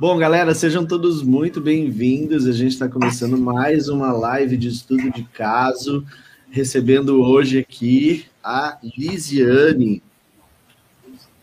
[0.00, 2.46] Bom, galera, sejam todos muito bem-vindos.
[2.46, 6.06] A gente está começando mais uma live de estudo de caso,
[6.48, 10.00] recebendo hoje aqui a Lisiane,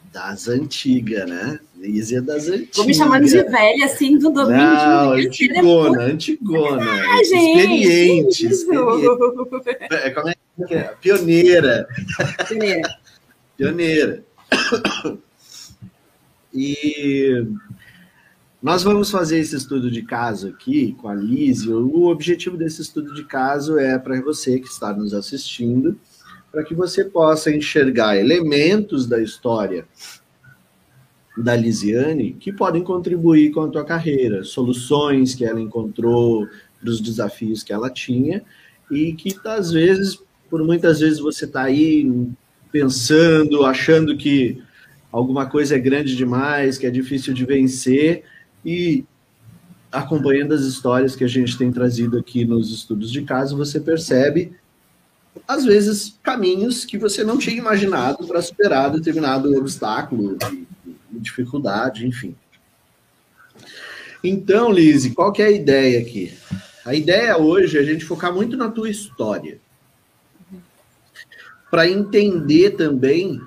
[0.10, 1.60] das antigas, né?
[1.76, 2.78] Lísia das antigas.
[2.78, 4.58] Vou me chamando de velha, assim, do domínio.
[4.58, 6.86] Não, antigona, antigona.
[7.12, 8.48] Ah, experiente.
[8.48, 9.86] experiente.
[9.92, 10.96] É, como é que é?
[11.02, 11.90] Pioneira.
[12.48, 12.98] Pioneira.
[13.58, 14.24] Pioneira.
[16.54, 17.46] E
[18.66, 21.72] nós vamos fazer esse estudo de caso aqui com a Lise.
[21.72, 26.00] O objetivo desse estudo de caso é para você que está nos assistindo,
[26.52, 29.86] para que você possa enxergar elementos da história
[31.38, 36.48] da Lisiane que podem contribuir com a tua carreira, soluções que ela encontrou
[36.80, 38.42] para os desafios que ela tinha
[38.90, 40.20] e que às vezes,
[40.50, 42.12] por muitas vezes você está aí
[42.72, 44.60] pensando, achando que
[45.12, 48.24] alguma coisa é grande demais, que é difícil de vencer,
[48.66, 49.06] e
[49.92, 54.54] acompanhando as histórias que a gente tem trazido aqui nos estudos de caso, você percebe,
[55.48, 60.38] às vezes, caminhos que você não tinha imaginado para superar determinado obstáculo,
[61.12, 62.36] dificuldade, enfim.
[64.24, 66.34] Então, Lise, qual que é a ideia aqui?
[66.84, 69.60] A ideia hoje é a gente focar muito na tua história.
[71.70, 73.40] Para entender também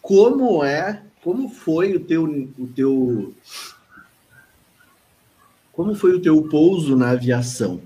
[0.00, 2.24] como é, como foi o teu,
[2.58, 3.34] o teu
[5.76, 7.82] como foi o teu pouso na aviação?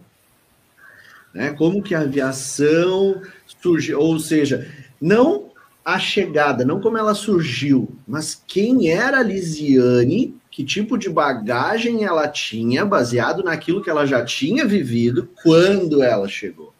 [1.35, 1.51] Né?
[1.51, 3.21] Como que a aviação
[3.61, 3.99] surgiu?
[3.99, 4.71] Ou seja,
[5.01, 5.51] não
[5.85, 12.05] a chegada, não como ela surgiu, mas quem era a Lisiane, que tipo de bagagem
[12.05, 16.73] ela tinha, baseado naquilo que ela já tinha vivido quando ela chegou.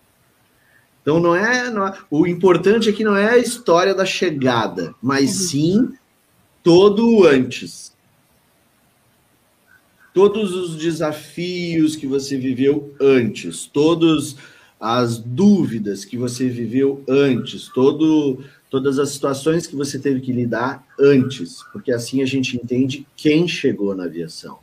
[1.03, 5.31] Então não é, não é, o importante aqui não é a história da chegada, mas
[5.31, 5.47] uhum.
[5.49, 5.93] sim
[6.63, 7.91] todo o antes
[10.13, 14.37] todos os desafios que você viveu antes, todas
[14.81, 20.85] as dúvidas que você viveu antes, todo, todas as situações que você teve que lidar
[20.99, 24.59] antes, porque assim a gente entende quem chegou na aviação,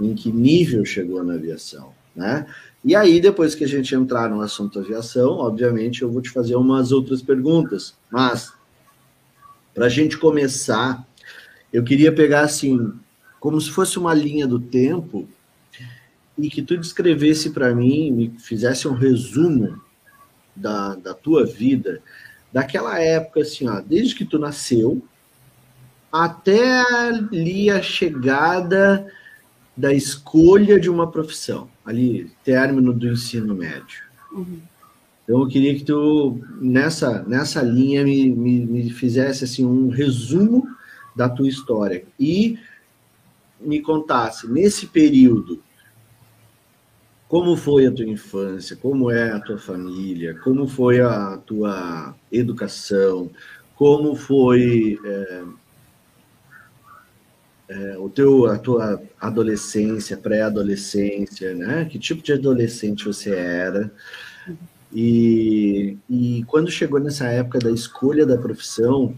[0.00, 2.46] em que nível chegou na aviação, né?
[2.82, 6.54] E aí, depois que a gente entrar no assunto aviação, obviamente eu vou te fazer
[6.54, 8.54] umas outras perguntas, mas
[9.74, 11.06] para a gente começar,
[11.72, 12.92] eu queria pegar assim
[13.40, 15.26] como se fosse uma linha do tempo
[16.38, 19.80] e que tu descrevesse para mim, me fizesse um resumo
[20.54, 22.02] da, da tua vida,
[22.52, 25.02] daquela época, assim, ó, desde que tu nasceu
[26.12, 29.06] até ali a chegada
[29.76, 34.02] da escolha de uma profissão, ali, término do ensino médio.
[34.32, 34.60] Uhum.
[35.24, 40.66] Então, eu queria que tu, nessa, nessa linha, me, me, me fizesse assim, um resumo
[41.14, 42.04] da tua história.
[42.18, 42.58] E
[43.60, 45.62] me contasse, nesse período,
[47.28, 53.30] como foi a tua infância, como é a tua família, como foi a tua educação,
[53.76, 55.44] como foi é,
[57.68, 61.84] é, o teu, a tua adolescência, pré-adolescência, né?
[61.84, 63.92] Que tipo de adolescente você era?
[64.92, 69.16] E, e quando chegou nessa época da escolha da profissão,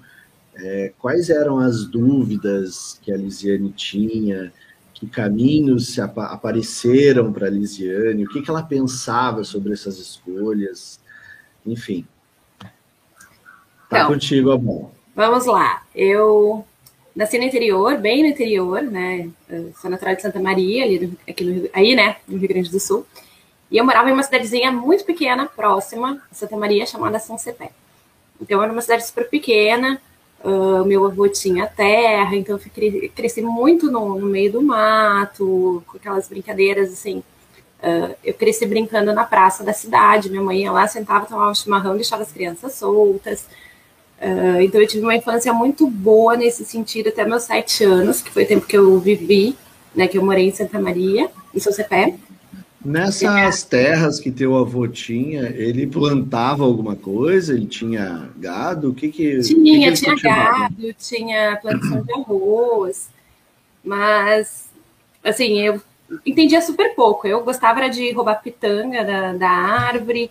[0.55, 4.53] é, quais eram as dúvidas que a Lisiane tinha?
[4.93, 8.25] Que caminhos se ap apareceram para a Lisiane?
[8.25, 11.01] O que, que ela pensava sobre essas escolhas?
[11.67, 12.07] Enfim.
[13.89, 14.91] Tá então, contigo, Amor.
[15.15, 15.83] Vamos lá.
[15.95, 16.65] Eu
[17.15, 19.29] nasci no interior, bem no interior, né?
[19.49, 22.17] Eu sou natural de Santa Maria, ali aqui no, aí, né?
[22.29, 23.07] No Rio Grande do Sul.
[23.71, 27.71] E eu morava em uma cidadezinha muito pequena, próxima a Santa Maria, chamada São Cepé.
[28.41, 30.01] Então, era uma cidade super pequena,
[30.45, 35.97] Uh, meu avô tinha terra, então eu cresci muito no, no, meio do mato, com
[35.97, 37.23] aquelas brincadeiras assim.
[37.79, 41.95] Uh, eu cresci brincando na praça da cidade, minha mãe ia lá, sentava, tomava chimarrão,
[41.95, 43.47] deixava as crianças soltas.
[44.21, 48.31] Uh, então eu tive uma infância muito boa nesse sentido até meus sete anos, que
[48.31, 49.57] foi o tempo que eu vivi,
[49.95, 52.17] né, que eu morei em Santa Maria, em São Cepé.
[52.85, 57.55] Nessas terras que teu avô tinha, ele plantava alguma coisa?
[57.55, 58.91] Ele tinha gado?
[58.91, 59.93] O que que tinha?
[59.93, 63.09] Que que tinha gado, tinha plantação de arroz,
[63.85, 64.69] mas
[65.23, 65.81] assim eu
[66.27, 67.27] entendia super pouco.
[67.27, 70.31] Eu gostava de roubar pitanga da, da árvore,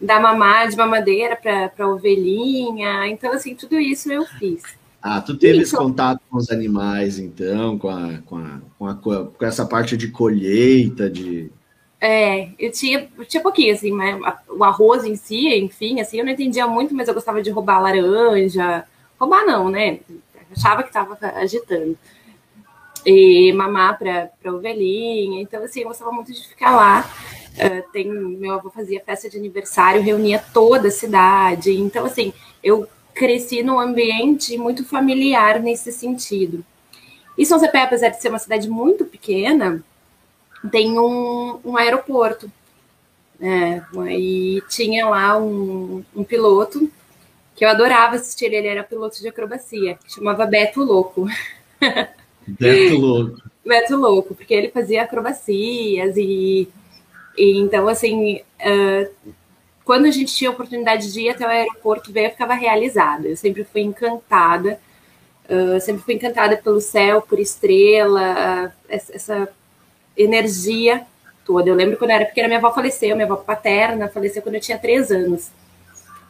[0.00, 3.06] dar mamar de mamadeira para ovelhinha.
[3.08, 4.62] Então assim tudo isso eu fiz.
[5.02, 8.94] Ah, tu teve esse contato com os animais, então, com, a, com, a, com, a,
[8.94, 11.50] com essa parte de colheita, de
[12.00, 14.18] é, eu tinha, eu tinha pouquinho, assim, mas
[14.48, 17.80] o arroz em si, enfim, assim, eu não entendia muito, mas eu gostava de roubar
[17.80, 18.84] laranja.
[19.18, 20.00] Roubar não, né?
[20.56, 21.96] achava que estava agitando.
[23.04, 25.42] E mamar para ovelhinha.
[25.42, 27.10] Então, assim, eu gostava muito de ficar lá.
[27.54, 31.72] Uh, tem, meu avô fazia festa de aniversário, reunia toda a cidade.
[31.72, 32.32] Então, assim,
[32.62, 36.64] eu cresci num ambiente muito familiar nesse sentido.
[37.36, 39.82] E São Cepé, apesar de ser uma cidade muito pequena,
[40.68, 42.50] tem um, um aeroporto.
[43.42, 43.80] É,
[44.10, 46.90] e tinha lá um, um, piloto
[47.56, 51.26] que eu adorava assistir, ele era piloto de acrobacia, chamava Beto Louco.
[52.46, 53.42] Beto Louco.
[53.64, 56.68] Beto Louco, porque ele fazia acrobacias e,
[57.36, 59.34] e então, assim, uh,
[59.84, 63.26] quando a gente tinha a oportunidade de ir até o aeroporto, ver, eu ficava realizada.
[63.26, 64.78] Eu sempre fui encantada,
[65.48, 69.48] uh, sempre fui encantada pelo céu, por estrela, uh, essa
[70.16, 71.06] energia
[71.44, 71.68] toda.
[71.68, 74.60] Eu lembro quando eu era pequena, minha avó faleceu, minha avó paterna faleceu quando eu
[74.60, 75.50] tinha três anos.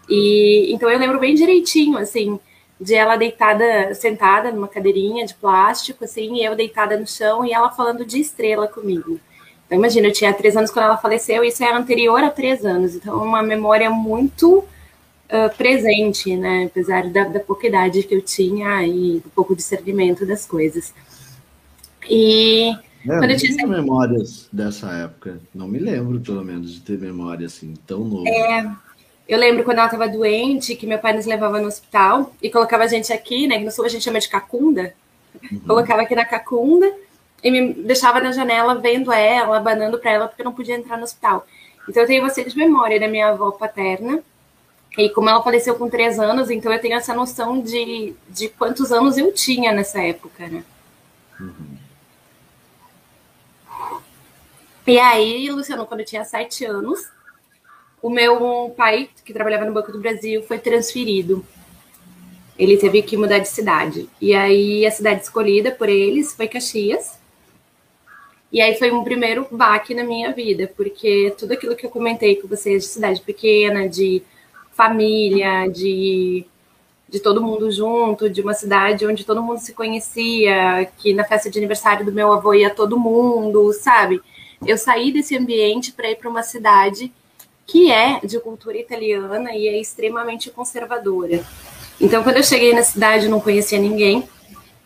[0.09, 2.39] E então eu lembro bem direitinho, assim,
[2.81, 7.53] de ela deitada, sentada numa cadeirinha de plástico, assim, e eu deitada no chão e
[7.53, 9.21] ela falando de estrela comigo.
[9.67, 12.65] Então, imagina, eu tinha três anos quando ela faleceu, e isso é anterior a três
[12.65, 16.65] anos, então é uma memória muito uh, presente, né?
[16.67, 20.93] Apesar da, da pouca idade que eu tinha e do pouco discernimento das coisas.
[22.09, 22.73] E
[23.07, 25.41] é, Quando eu tinha memórias dessa época.
[25.55, 28.29] Não me lembro, pelo menos, de ter memória assim, tão nova.
[28.29, 28.71] É,
[29.29, 32.85] eu lembro quando ela estava doente, que meu pai nos levava no hospital e colocava
[32.85, 33.59] a gente aqui, né?
[33.59, 34.93] Que no sul a gente chama de cacunda.
[35.51, 35.61] Uhum.
[35.61, 36.93] Colocava aqui na cacunda
[37.43, 40.97] e me deixava na janela vendo ela, abanando para ela, porque eu não podia entrar
[40.97, 41.47] no hospital.
[41.89, 44.23] Então eu tenho bastante memória da minha avó paterna.
[44.99, 48.91] E como ela faleceu com três anos, então eu tenho essa noção de, de quantos
[48.93, 50.65] anos eu tinha nessa época, né?
[51.41, 51.80] Uhum.
[54.87, 57.09] E aí, Luciano, quando eu tinha sete anos,
[58.03, 61.45] o meu pai, que trabalhava no Banco do Brasil, foi transferido.
[62.59, 64.09] Ele teve que mudar de cidade.
[64.21, 67.21] E aí, a cidade escolhida por eles foi Caxias.
[68.53, 72.35] E aí foi um primeiro baque na minha vida, porque tudo aquilo que eu comentei
[72.35, 74.23] com vocês de cidade pequena, de
[74.73, 76.45] família, de,
[77.09, 81.49] de todo mundo junto, de uma cidade onde todo mundo se conhecia, que na festa
[81.49, 84.21] de aniversário do meu avô ia todo mundo, sabe?
[84.67, 87.13] Eu saí desse ambiente para ir para uma cidade
[87.67, 91.45] que é de cultura italiana e é extremamente conservadora.
[92.01, 94.29] Então, quando eu cheguei na cidade, não conhecia ninguém.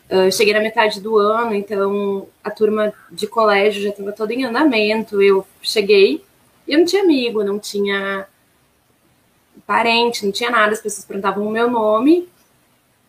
[0.09, 4.44] Eu cheguei na metade do ano, então a turma de colégio já estava toda em
[4.44, 5.23] andamento.
[5.23, 6.23] Eu cheguei
[6.69, 8.26] e eu não tinha amigo, não tinha
[9.66, 10.73] parente, não tinha nada.
[10.73, 12.28] As pessoas perguntavam o meu nome.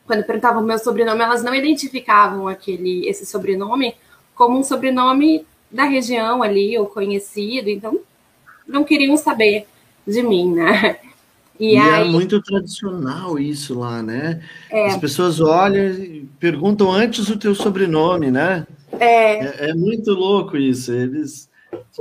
[0.08, 3.96] Quando perguntavam o meu sobrenome, elas não identificavam aquele esse sobrenome
[4.34, 5.46] como um sobrenome
[5.76, 8.00] da região ali, ou conhecido, então
[8.66, 9.68] não queriam saber
[10.08, 10.98] de mim, né?
[11.60, 12.08] E, e é aí...
[12.08, 14.42] é muito tradicional isso lá, né?
[14.70, 14.88] É.
[14.88, 18.66] As pessoas olham e perguntam antes o teu sobrenome, né?
[19.00, 20.94] É, é, é muito louco isso.
[20.94, 21.50] Eles.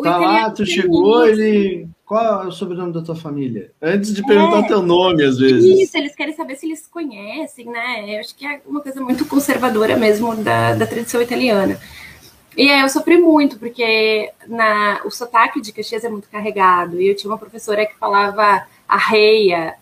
[0.02, 1.88] Tá lá, tu chegou, ele.
[2.04, 3.72] Qual é o sobrenome da tua família?
[3.80, 5.80] Antes de perguntar é, teu nome, às vezes.
[5.80, 8.14] Isso, eles querem saber se eles conhecem, né?
[8.14, 11.80] Eu acho que é uma coisa muito conservadora mesmo da, da tradição italiana.
[12.56, 17.00] E aí eu sofri muito, porque na, o sotaque de Caxias é muito carregado.
[17.00, 19.74] E eu tinha uma professora que falava arreia,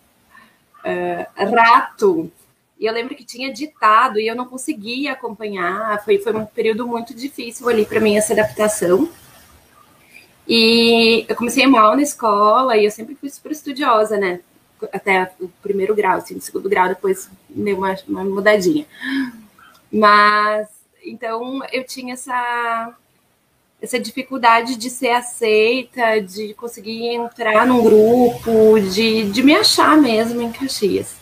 [0.85, 2.31] uh, rato.
[2.79, 6.03] E eu lembro que tinha ditado e eu não conseguia acompanhar.
[6.05, 9.09] Foi, foi um período muito difícil ali para mim essa adaptação.
[10.49, 14.41] E eu comecei mal na escola e eu sempre fui super estudiosa, né?
[14.93, 18.85] Até o primeiro grau, assim, no segundo grau, depois deu uma, uma mudadinha.
[19.93, 20.69] Mas
[21.05, 22.95] então eu tinha essa
[23.81, 30.41] essa dificuldade de ser aceita, de conseguir entrar num grupo, de, de me achar mesmo
[30.41, 31.17] em Caxias.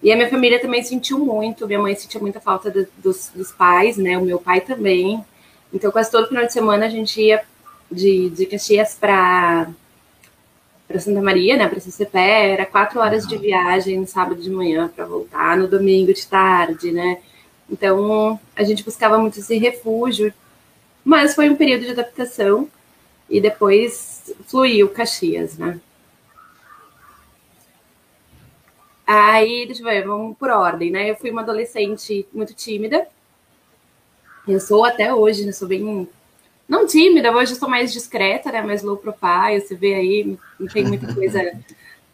[0.00, 1.66] E a minha família também sentiu muito.
[1.66, 4.16] Minha mãe sentiu muita falta dos, dos, pais, né?
[4.16, 5.24] O meu pai também.
[5.72, 7.42] Então, quase todo final de semana a gente ia
[7.90, 9.68] de, de Caxias para
[10.86, 11.66] para Santa Maria, né?
[11.66, 16.12] Para CCP, era quatro horas de viagem no sábado de manhã para voltar, no domingo
[16.12, 17.18] de tarde, né?
[17.70, 20.32] Então a gente buscava muito esse refúgio,
[21.04, 22.68] mas foi um período de adaptação
[23.28, 25.80] e depois fluiu Caxias, né?
[29.06, 31.10] Aí, deixa eu ver, vamos por ordem, né?
[31.10, 33.06] Eu fui uma adolescente muito tímida.
[34.48, 35.52] Eu sou até hoje, né?
[35.52, 36.08] Sou bem.
[36.66, 38.62] Não tímida, hoje eu sou mais discreta, né?
[38.62, 39.60] Mais low profile.
[39.60, 41.52] Você vê aí, não tem muita coisa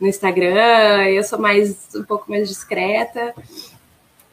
[0.00, 1.06] no Instagram.
[1.08, 3.34] Eu sou mais um pouco mais discreta.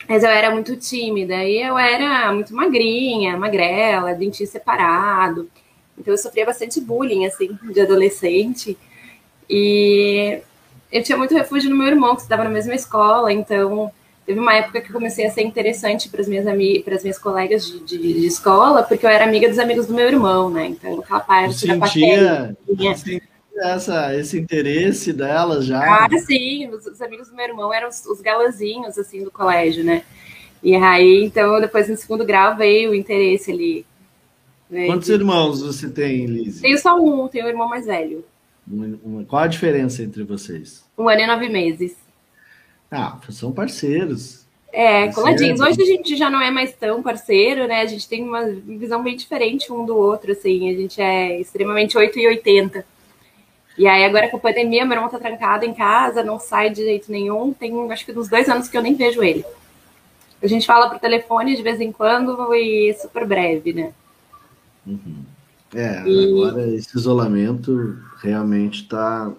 [0.07, 1.43] Mas eu era muito tímida.
[1.43, 5.49] E eu era muito magrinha, magrela, dentinho separado.
[5.97, 8.77] Então eu sofria bastante bullying, assim, de adolescente.
[9.49, 10.39] E
[10.91, 13.91] eu tinha muito refúgio no meu irmão, que estava na mesma escola, então
[14.25, 17.65] teve uma época que eu comecei a ser interessante para as minhas as minhas colegas
[17.65, 20.67] de, de, de, escola, porque eu era amiga dos amigos do meu irmão, né?
[20.67, 22.57] Então, aquela parte sentia, da patéria.
[23.59, 26.05] Essa, esse interesse delas já.
[26.05, 28.21] Ah, sim, os, os amigos do meu irmão eram os, os
[28.97, 30.03] assim, do colégio, né?
[30.61, 33.85] E aí, então, depois no segundo grau veio o interesse ali.
[34.69, 34.87] Né?
[34.87, 36.61] Quantos irmãos você tem, Liz?
[36.61, 38.23] Tenho só um, tenho um irmão mais velho.
[39.27, 40.83] Qual a diferença entre vocês?
[40.97, 41.95] Um ano e nove meses.
[42.91, 44.45] Ah, são parceiros.
[44.73, 45.59] É, coladinhos.
[45.59, 47.81] Hoje a gente já não é mais tão parceiro, né?
[47.81, 50.69] A gente tem uma visão bem diferente um do outro, assim.
[50.69, 52.85] A gente é extremamente 8 e 80.
[53.77, 56.83] E aí, agora com a pandemia, meu irmão tá trancado em casa, não sai de
[56.83, 57.53] jeito nenhum.
[57.53, 59.45] Tem, acho que uns dois anos que eu nem vejo ele.
[60.41, 63.93] A gente fala por telefone de vez em quando e super breve, né?
[64.85, 65.23] Uhum.
[65.75, 66.33] É, e...
[66.33, 69.31] agora esse isolamento realmente está.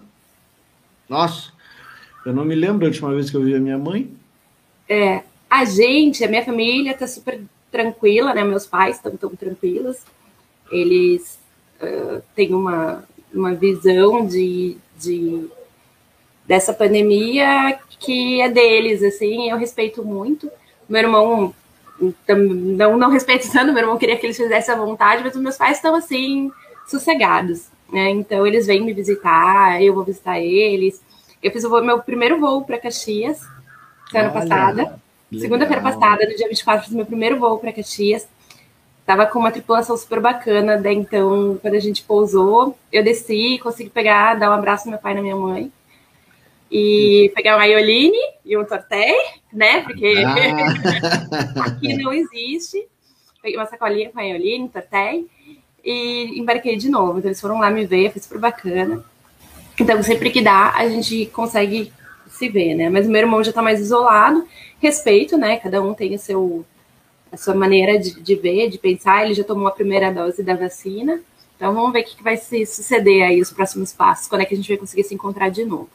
[1.07, 1.51] Nossa,
[2.25, 4.13] eu não me lembro da última vez que eu vi a minha mãe.
[4.87, 7.41] É, a gente, a minha família está super
[7.71, 8.43] tranquila, né?
[8.43, 9.97] Meus pais estão tão tranquilos.
[10.71, 11.39] Eles
[11.81, 15.47] uh, têm uma, uma visão de, de
[16.45, 20.49] dessa pandemia que é deles, assim, eu respeito muito.
[20.87, 21.53] Meu irmão
[22.27, 25.77] não, não respeitando, meu irmão queria que eles fizessem à vontade, mas os meus pais
[25.77, 26.51] estão assim,
[26.87, 27.67] sossegados.
[27.91, 28.09] Né?
[28.11, 31.01] Então eles vêm me visitar, eu vou visitar eles.
[31.41, 33.41] Eu fiz o meu primeiro voo para Caxias
[34.09, 34.99] semana passada.
[35.31, 38.27] Segunda-feira passada, no dia 24, fiz meu primeiro voo para Caxias.
[39.09, 43.89] Tava com uma tripulação super bacana, daí então, quando a gente pousou, eu desci, consegui
[43.89, 45.71] pegar, dar um abraço no meu pai e na minha mãe.
[46.71, 49.11] E pegar uma ioline e um torté,
[49.51, 49.81] né?
[49.81, 51.65] Porque ah.
[51.65, 52.87] aqui não existe.
[53.41, 55.23] Peguei uma sacolinha com a ioline, um torté
[55.83, 57.17] e embarquei de novo.
[57.17, 59.03] Então eles foram lá me ver, foi super bacana.
[59.79, 61.91] Então sempre que dá, a gente consegue
[62.29, 62.91] se ver, né?
[62.91, 64.47] Mas o meu irmão já tá mais isolado.
[64.79, 65.57] Respeito, né?
[65.57, 66.63] Cada um tem o seu,
[67.31, 69.25] a sua maneira de, de ver, de pensar.
[69.25, 71.19] Ele já tomou a primeira dose da vacina.
[71.55, 74.53] Então vamos ver o que vai se suceder aí os próximos passos, quando é que
[74.53, 75.89] a gente vai conseguir se encontrar de novo.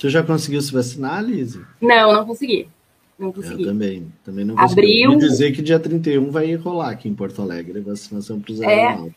[0.00, 1.60] Tu já conseguiu se vacinar, Lise?
[1.80, 2.68] Não, não consegui.
[3.18, 3.62] Não consegui.
[3.62, 5.04] Eu também, também não consegui.
[5.04, 5.18] Abril...
[5.18, 9.14] dizer que dia 31 vai rolar aqui em Porto Alegre vacinação para os é, aeronautas.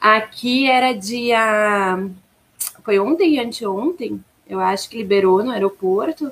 [0.00, 2.06] Aqui era dia...
[2.84, 6.30] Foi ontem e anteontem, eu acho que liberou no aeroporto,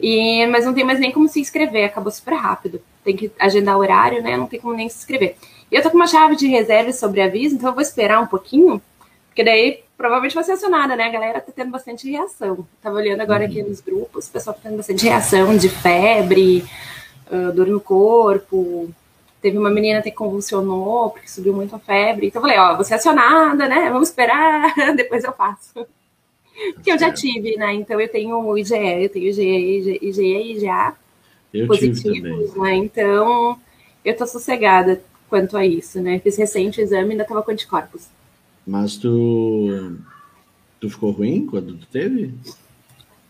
[0.00, 2.80] e, mas não tem mais nem como se inscrever, acabou super rápido.
[3.04, 4.36] Tem que agendar horário, né?
[4.36, 5.36] Não tem como nem se inscrever.
[5.70, 8.26] E eu tô com uma chave de reserva sobre aviso, então eu vou esperar um
[8.26, 8.80] pouquinho,
[9.28, 11.04] porque daí provavelmente vai ser acionada, né?
[11.04, 12.66] A galera tá tendo bastante reação.
[12.82, 13.68] Tava olhando agora aqui uhum.
[13.68, 16.64] nos grupos, o pessoal tá tendo bastante reação de febre,
[17.30, 18.90] uh, dor no corpo.
[19.40, 22.26] Teve uma menina que convulsionou porque subiu muito a febre.
[22.26, 23.88] Então eu falei, ó, você acionada, né?
[23.90, 25.86] Vamos esperar, depois eu faço.
[26.82, 27.72] Que eu já tive, né?
[27.72, 30.94] Então eu tenho o IgE, eu tenho IgE, IgE e IgA
[31.52, 32.74] eu positivos, né?
[32.76, 33.58] Então
[34.04, 36.18] eu tô sossegada quanto a isso, né?
[36.18, 38.06] Fiz recente o exame e ainda tava com anticorpos.
[38.66, 39.96] Mas tu,
[40.80, 42.34] tu ficou ruim quando tu teve?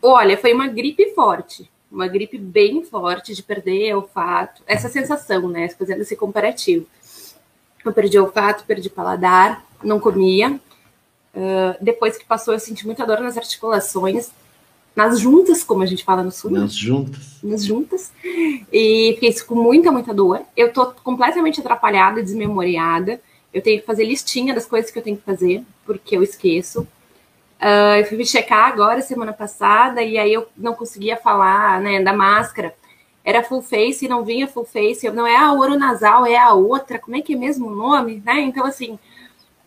[0.00, 1.70] Olha, foi uma gripe forte.
[1.90, 4.62] Uma gripe bem forte de perder olfato.
[4.66, 5.68] Essa sensação, né?
[5.68, 6.86] Fazendo esse comparativo.
[7.84, 10.58] Eu perdi olfato, perdi paladar, não comia.
[11.34, 14.30] Uh, depois que passou, eu senti muita dor nas articulações,
[14.94, 16.50] nas juntas, como a gente fala no sul.
[16.50, 17.38] Nas juntas.
[17.42, 18.12] Nas juntas.
[18.72, 20.42] E fiquei com muita, muita dor.
[20.56, 23.20] Eu tô completamente atrapalhada, desmemoriada.
[23.52, 26.86] Eu tenho que fazer listinha das coisas que eu tenho que fazer, porque eu esqueço.
[27.60, 32.02] Uh, eu fui me checar agora, semana passada, e aí eu não conseguia falar né,
[32.02, 32.74] da máscara.
[33.24, 35.06] Era full face e não vinha full face.
[35.06, 36.98] Eu, não é a ouro nasal, é a outra.
[36.98, 38.22] Como é que é mesmo o nome?
[38.24, 38.40] Né?
[38.40, 38.98] Então, assim,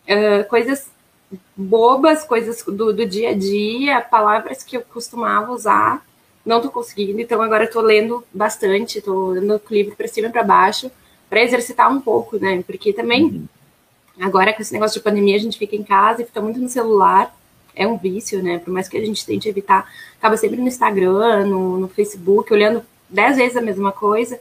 [0.08, 0.90] uh, coisas
[1.56, 6.04] bobas, coisas do, do dia a dia, palavras que eu costumava usar
[6.46, 10.30] não tô conseguindo, então agora tô lendo bastante, tô lendo o livro para cima e
[10.30, 10.88] para baixo,
[11.28, 12.62] para exercitar um pouco, né?
[12.64, 13.46] Porque também, uhum.
[14.20, 16.68] agora com esse negócio de pandemia, a gente fica em casa e fica muito no
[16.68, 17.36] celular,
[17.74, 18.58] é um vício, né?
[18.60, 22.84] Por mais que a gente tente evitar, acaba sempre no Instagram, no, no Facebook, olhando
[23.10, 24.38] dez vezes a mesma coisa,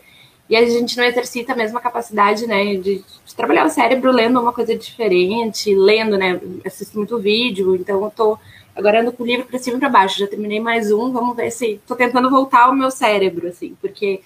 [0.49, 4.39] e a gente não exercita a mesma capacidade, né, de, de, trabalhar o cérebro lendo
[4.39, 8.37] uma coisa diferente, lendo, né, assisto muito vídeo, então eu tô
[8.75, 11.35] agora ando com o livro para cima e para baixo, já terminei mais um, vamos
[11.35, 14.21] ver se tô tentando voltar ao meu cérebro, assim, porque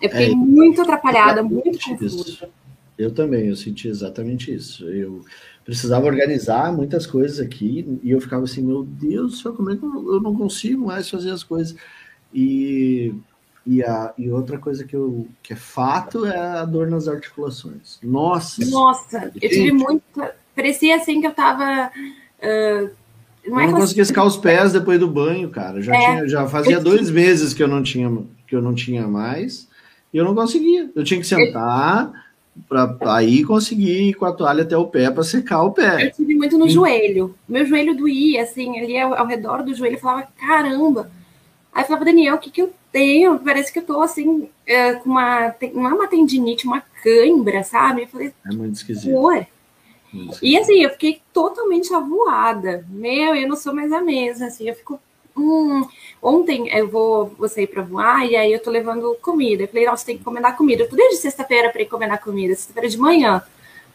[0.00, 2.48] eu fiquei é, muito atrapalhada, muito confusa.
[2.98, 4.88] Eu também, eu senti exatamente isso.
[4.88, 5.22] Eu
[5.64, 10.20] precisava organizar muitas coisas aqui e eu ficava assim, meu Deus, como é que eu
[10.20, 11.76] não consigo mais fazer as coisas?
[12.32, 13.12] E
[13.66, 17.98] e, a, e outra coisa que, eu, que é fato é a dor nas articulações.
[18.02, 18.64] Nossa!
[18.66, 20.36] Nossa, eu tive muita.
[20.54, 21.90] Parecia assim que eu tava.
[22.38, 22.90] Uh,
[23.46, 25.82] não, é não conseguia escar os pés depois do banho, cara.
[25.82, 28.10] Já, é, tinha, já fazia dois meses que eu não tinha
[28.46, 29.68] que eu não tinha mais
[30.12, 30.90] e eu não conseguia.
[30.94, 32.12] Eu tinha que sentar
[32.68, 36.06] para aí conseguir ir com a toalha até o pé para secar o pé.
[36.06, 36.70] Eu tive muito no e...
[36.70, 37.34] joelho.
[37.48, 41.10] Meu joelho doía, assim, ali ao, ao redor do joelho, eu falava, caramba.
[41.72, 44.94] Aí eu falava, Daniel, o que, que eu tenho, parece que eu tô assim, é,
[44.94, 45.54] com uma.
[45.74, 48.02] Não é uma tendinite, uma cãibra, sabe?
[48.02, 49.10] Eu falei, é muito esquisito.
[50.40, 52.86] E assim, eu fiquei totalmente avoada.
[52.88, 54.98] Meu, eu não sou mais a mesma, assim, eu fico.
[55.36, 55.86] Hum,
[56.22, 59.64] ontem eu vou, vou sair para voar e aí eu tô levando comida.
[59.64, 60.84] Eu falei, nossa, tem que encomendar comida.
[60.84, 63.42] Eu tô desde sexta-feira para encomendar comida, sexta-feira de manhã.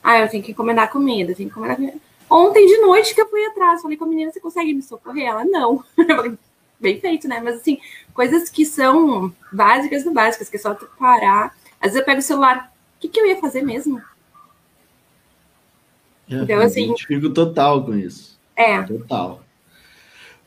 [0.03, 1.98] Ah, eu tenho que encomendar comida, tenho que encomendar comida.
[2.29, 5.25] Ontem de noite que eu fui atrás, falei com a menina, você consegue me socorrer?
[5.27, 5.84] Ela, não.
[5.98, 6.38] Eu falei,
[6.81, 7.39] bem feito, né?
[7.43, 7.79] Mas assim,
[8.13, 11.55] coisas que são básicas do básicas, que é só tu parar.
[11.79, 14.01] Às vezes eu pego o celular, o que, que eu ia fazer mesmo?
[16.29, 16.93] É, então, assim.
[16.97, 18.39] Fico total com isso.
[18.55, 18.81] É.
[18.83, 19.41] Total.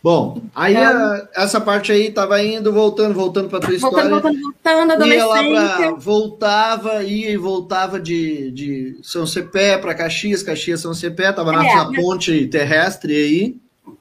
[0.05, 4.11] Bom, aí então, a, essa parte aí tava indo, voltando, voltando para tua história.
[4.11, 5.51] Voltando, voltando, adolescente.
[5.51, 10.93] Ia lá pra, voltava, ia e voltava de, de São Cepé para Caxias, Caxias, São
[10.93, 11.97] Cepé, tava é, na, mas...
[11.99, 13.57] ponte terrestre aí.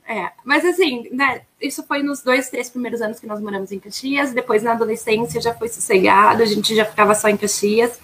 [0.06, 3.80] É, mas assim, né, isso foi nos dois, três primeiros anos que nós moramos em
[3.80, 8.00] Caxias, depois na adolescência já foi sossegado, a gente já ficava só em Caxias,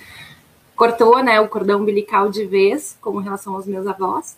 [0.76, 4.38] cortou, né, o cordão umbilical de vez, com relação aos meus avós,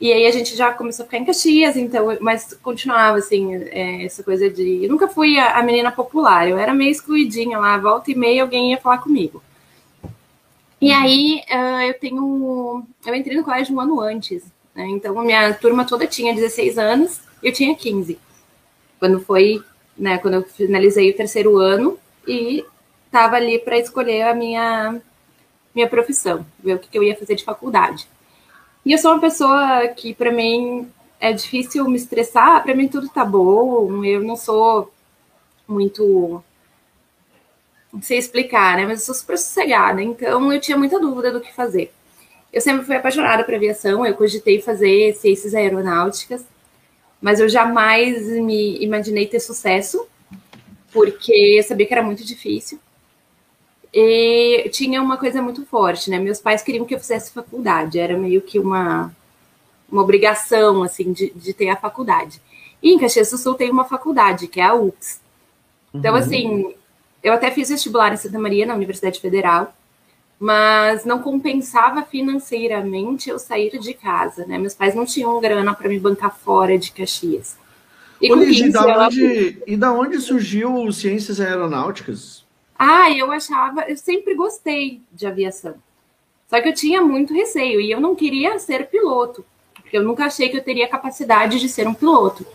[0.00, 4.04] e aí a gente já começou a ficar em Caxias, então, mas continuava, assim, é,
[4.04, 4.84] essa coisa de...
[4.84, 8.42] Eu nunca fui a, a, menina popular, eu era meio excluidinha lá, volta e meia
[8.42, 9.42] alguém ia falar comigo.
[10.80, 12.86] E aí, uh, eu tenho...
[13.06, 14.86] Eu entrei no colégio um ano antes, né?
[14.88, 18.18] Então, minha turma toda tinha 16 anos, eu tinha 15.
[18.98, 19.62] Quando foi,
[19.96, 22.64] né, quando eu finalizei o terceiro ano e
[23.06, 25.00] estava ali para escolher a minha,
[25.74, 28.08] minha profissão, ver o que, que eu ia fazer de faculdade.
[28.84, 33.08] E eu sou uma pessoa que, para mim, é difícil me estressar, para mim tudo
[33.08, 34.92] tá bom, eu não sou
[35.66, 36.42] muito.
[37.92, 38.84] Não sei explicar, né?
[38.86, 41.92] Mas eu sou super sossegada, então eu tinha muita dúvida do que fazer.
[42.52, 46.44] Eu sempre fui apaixonada por aviação, eu cogitei fazer ciências aeronáuticas,
[47.20, 50.06] mas eu jamais me imaginei ter sucesso,
[50.92, 52.78] porque eu sabia que era muito difícil.
[53.92, 56.18] E tinha uma coisa muito forte, né?
[56.18, 59.14] Meus pais queriam que eu fizesse faculdade, era meio que uma,
[59.90, 62.40] uma obrigação, assim, de, de ter a faculdade.
[62.82, 65.20] E em Caxias do Sul tem uma faculdade, que é a UX.
[65.94, 66.18] Então, uhum.
[66.18, 66.74] assim,
[67.22, 69.74] eu até fiz vestibular em Santa Maria, na Universidade Federal,
[70.38, 74.58] mas não compensava financeiramente eu sair de casa, né?
[74.58, 77.56] Meus pais não tinham grana para me bancar fora de Caxias.
[78.20, 82.44] E, e, da onde, e da onde surgiu Ciências Aeronáuticas?
[82.78, 85.74] Ah, eu achava, eu sempre gostei de aviação.
[86.48, 89.44] Só que eu tinha muito receio e eu não queria ser piloto,
[89.74, 92.46] porque eu nunca achei que eu teria capacidade de ser um piloto,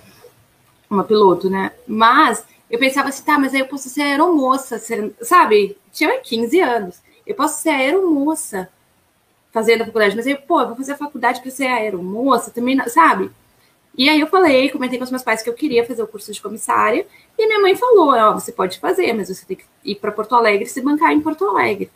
[0.89, 1.72] uma piloto, né?
[1.88, 5.78] Mas eu pensava assim, tá, mas aí eu posso ser aeromoça, ser, sabe?
[5.91, 7.02] Tinha 15 anos.
[7.26, 8.70] Eu posso ser aeromoça
[9.52, 12.78] fazendo a faculdade, mas aí, pô, eu vou fazer a faculdade para ser aeromoça também,
[12.88, 13.30] sabe?
[13.98, 16.32] E aí eu falei, comentei com os meus pais que eu queria fazer o curso
[16.32, 17.06] de comissária,
[17.38, 20.34] e minha mãe falou, ó, você pode fazer, mas você tem que ir para Porto
[20.34, 21.92] Alegre e se bancar em Porto Alegre.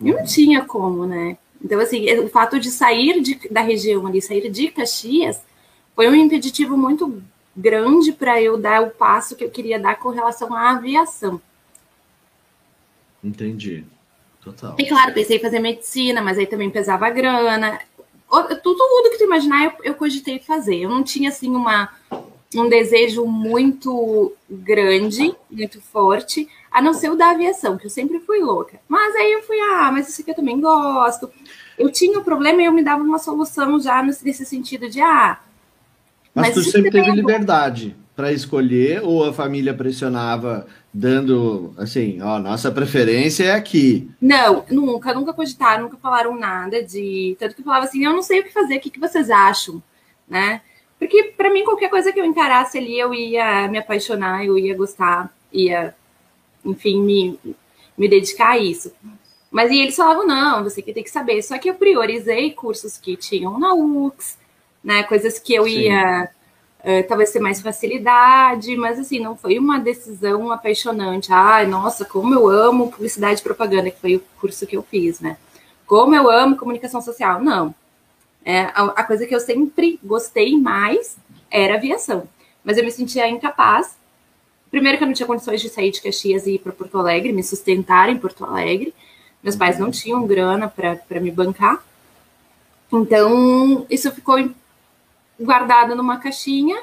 [0.00, 1.36] Eu não tinha como, né?
[1.62, 5.42] Então, assim, o fato de sair de, da região ali, sair de Caxias,
[5.94, 7.22] foi um impeditivo muito
[7.54, 11.40] grande para eu dar o passo que eu queria dar com relação à aviação.
[13.22, 13.84] Entendi.
[14.52, 14.76] Total.
[14.78, 17.78] E claro, pensei em fazer medicina, mas aí também pesava a grana.
[18.28, 20.76] Tudo, tudo que tu imaginar, eu, eu cogitei fazer.
[20.76, 21.90] Eu não tinha, assim, uma,
[22.54, 28.20] um desejo muito grande, muito forte, a não ser o da aviação, que eu sempre
[28.20, 28.80] fui louca.
[28.88, 31.30] Mas aí eu fui, ah, mas isso aqui eu também gosto.
[31.78, 35.00] Eu tinha o um problema e eu me dava uma solução já nesse sentido de,
[35.00, 35.38] ah...
[36.32, 42.38] Mas, mas tu sempre teve liberdade para escolher ou a família pressionava dando assim, ó,
[42.38, 44.10] nossa preferência é aqui?
[44.20, 47.36] Não, nunca, nunca cogitaram, nunca falaram nada de.
[47.38, 49.30] Tanto que eu falava assim, eu não sei o que fazer, o que, que vocês
[49.30, 49.82] acham,
[50.28, 50.60] né?
[50.98, 54.76] Porque para mim, qualquer coisa que eu encarasse ali, eu ia me apaixonar, eu ia
[54.76, 55.94] gostar, ia,
[56.64, 57.38] enfim, me,
[57.96, 58.92] me dedicar a isso.
[59.50, 61.42] Mas e eles falavam, não, você que tem que saber.
[61.42, 64.38] Só que eu priorizei cursos que tinham na UX,
[64.84, 65.02] né?
[65.04, 65.80] Coisas que eu Sim.
[65.80, 66.30] ia
[66.84, 71.32] uh, talvez ter mais facilidade, mas assim, não foi uma decisão apaixonante.
[71.32, 75.20] Ai, nossa, como eu amo publicidade e propaganda, que foi o curso que eu fiz,
[75.20, 75.36] né?
[75.86, 77.42] Como eu amo comunicação social.
[77.42, 77.74] Não.
[78.44, 81.16] É, a, a coisa que eu sempre gostei mais
[81.50, 82.28] era aviação.
[82.64, 83.96] Mas eu me sentia incapaz.
[84.70, 87.32] Primeiro que eu não tinha condições de sair de Caxias e ir para Porto Alegre,
[87.32, 88.94] me sustentar em Porto Alegre.
[89.42, 91.82] Meus pais não tinham grana para me bancar.
[92.92, 94.38] Então, isso ficou
[95.40, 96.82] guardado numa caixinha.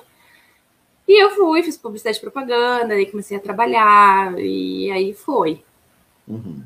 [1.08, 5.64] E eu fui, fiz publicidade e propaganda, aí comecei a trabalhar, e aí foi.
[6.28, 6.62] Uhum.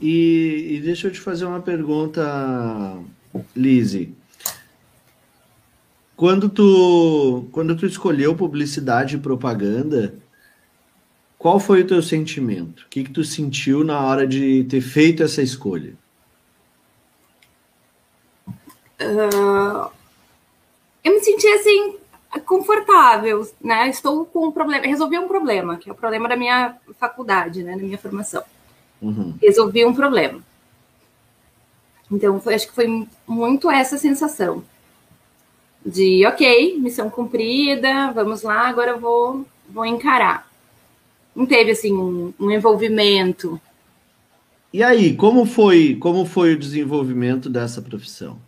[0.00, 2.98] E, e, deixa eu te fazer uma pergunta,
[3.54, 4.14] Lise.
[6.16, 10.14] Quando tu, quando tu escolheu publicidade e propaganda,
[11.40, 12.80] qual foi o teu sentimento?
[12.82, 15.94] O que, que tu sentiu na hora de ter feito essa escolha?
[19.00, 19.90] Uh,
[21.02, 21.96] eu me senti assim
[22.44, 23.88] confortável, né?
[23.88, 27.72] Estou com um problema, resolvi um problema, que é o problema da minha faculdade, né?
[27.72, 28.44] Da minha formação.
[29.00, 29.34] Uhum.
[29.40, 30.42] Resolvi um problema.
[32.10, 34.62] Então, foi, acho que foi muito essa sensação
[35.86, 40.49] de, ok, missão cumprida, vamos lá, agora eu vou, vou encarar
[41.40, 43.58] não teve assim um, um envolvimento.
[44.72, 48.38] E aí, como foi, como foi o desenvolvimento dessa profissão?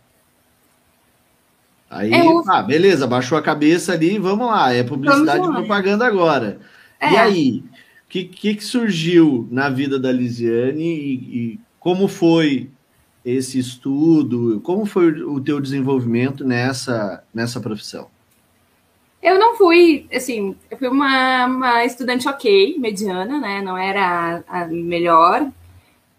[1.89, 2.43] Aí, eu...
[2.47, 6.59] ah, beleza, baixou a cabeça ali, vamos lá, é publicidade e propaganda agora.
[6.99, 7.11] É.
[7.11, 7.63] E aí,
[8.05, 12.69] o que, que, que, surgiu na vida da Lisiane e, e, como foi
[13.25, 14.61] esse estudo?
[14.61, 18.07] Como foi o teu desenvolvimento nessa, nessa profissão?
[19.23, 23.61] Eu não fui, assim, eu fui uma, uma estudante ok, mediana, né?
[23.61, 25.49] Não era a, melhor,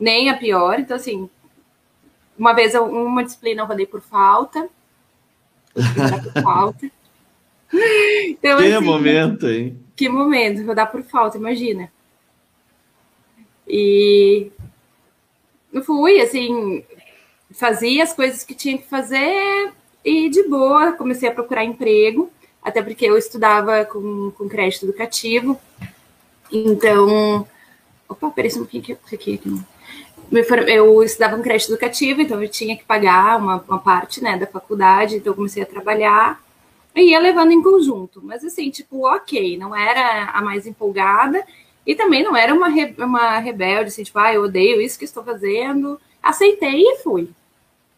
[0.01, 0.81] nem a pior.
[0.81, 1.29] Então, assim,
[2.39, 4.67] uma vez, eu, uma disciplina eu rodei por falta.
[5.75, 6.91] Por falta.
[8.27, 9.77] Então, que assim, momento, hein?
[9.97, 11.91] Que momento, rodar por falta, imagina.
[13.67, 14.53] E
[15.73, 16.85] eu fui, assim,
[17.51, 19.73] fazia as coisas que tinha que fazer
[20.05, 22.31] e de boa, comecei a procurar emprego
[22.65, 25.61] até porque eu estudava com, com crédito educativo.
[26.51, 27.47] Então.
[28.09, 29.15] Opa, peraí um pouquinho aqui.
[29.15, 29.41] aqui.
[30.67, 34.47] Eu estudava com crédito educativo, então eu tinha que pagar uma, uma parte né, da
[34.47, 36.43] faculdade, então eu comecei a trabalhar
[36.95, 38.21] e ia levando em conjunto.
[38.25, 41.45] Mas assim, tipo, ok, não era a mais empolgada
[41.87, 45.05] e também não era uma, re, uma rebelde, assim, tipo, ah, eu odeio isso que
[45.05, 46.01] estou fazendo.
[46.23, 47.29] Aceitei e fui.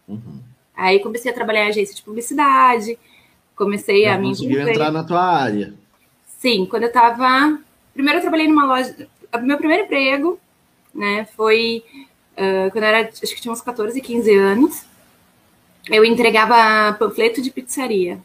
[0.08, 0.40] Uhum.
[0.76, 2.98] Aí comecei a trabalhar em agência de publicidade,
[3.56, 5.74] comecei Já a me conseguiu entrar na tua área.
[6.38, 7.58] Sim, quando eu estava...
[7.92, 9.08] Primeiro eu trabalhei numa loja...
[9.34, 10.38] O meu primeiro emprego,
[10.94, 11.82] né, foi
[12.34, 13.08] uh, quando eu era...
[13.08, 14.84] Acho que tinha uns 14, 15 anos.
[15.90, 18.14] Eu entregava panfleto de pizzaria.
[18.14, 18.22] Não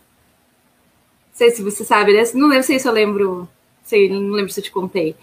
[1.33, 2.23] sei se você sabe, né?
[2.33, 3.49] Não lembro sei se eu lembro...
[3.83, 5.15] Sei, não lembro se eu te contei.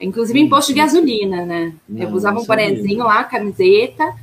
[0.00, 1.72] Inclusive em posto de gasolina, né?
[1.88, 4.14] Não, eu usava um bonezinho lá, camiseta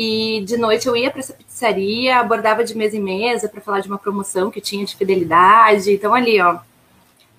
[0.00, 3.80] e de noite eu ia para essa pizzaria, abordava de mesa em mesa para falar
[3.80, 5.90] de uma promoção que tinha de fidelidade.
[5.90, 6.60] Então ali, ó,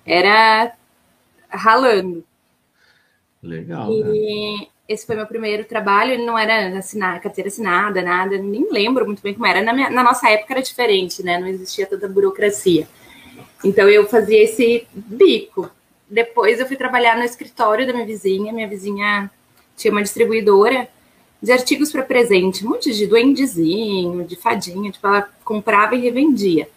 [0.04, 0.70] era
[1.48, 2.22] ralando.
[3.42, 3.90] Legal.
[3.90, 4.66] E né?
[4.86, 6.12] esse foi meu primeiro trabalho.
[6.12, 8.36] Ele não era assinar, carteira assinada, nada.
[8.36, 9.62] Nem lembro muito bem como era.
[9.62, 11.38] Na, minha, na nossa época era diferente, né?
[11.38, 12.86] Não existia tanta burocracia.
[13.64, 15.70] Então eu fazia esse bico.
[16.10, 18.52] Depois eu fui trabalhar no escritório da minha vizinha.
[18.52, 19.30] Minha vizinha
[19.78, 20.86] tinha uma distribuidora
[21.42, 26.68] de artigos para presente, um monte de duendezinho, de fadinha, tipo, ela comprava e revendia.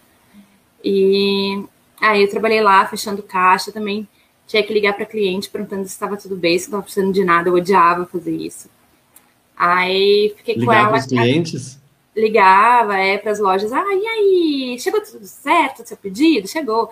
[0.82, 1.62] E
[2.00, 4.08] aí eu trabalhei lá, fechando caixa também.
[4.46, 7.48] Tinha que ligar para cliente perguntando se estava tudo bem, se estava precisando de nada.
[7.48, 8.68] Eu odiava fazer isso.
[9.56, 10.98] Aí fiquei Ligava com ela.
[10.98, 11.80] Os clientes?
[12.14, 13.72] Ligava, é, para as lojas.
[13.72, 14.78] Ah, e aí?
[14.78, 15.82] Chegou tudo certo?
[15.82, 16.46] O seu pedido?
[16.46, 16.90] Chegou.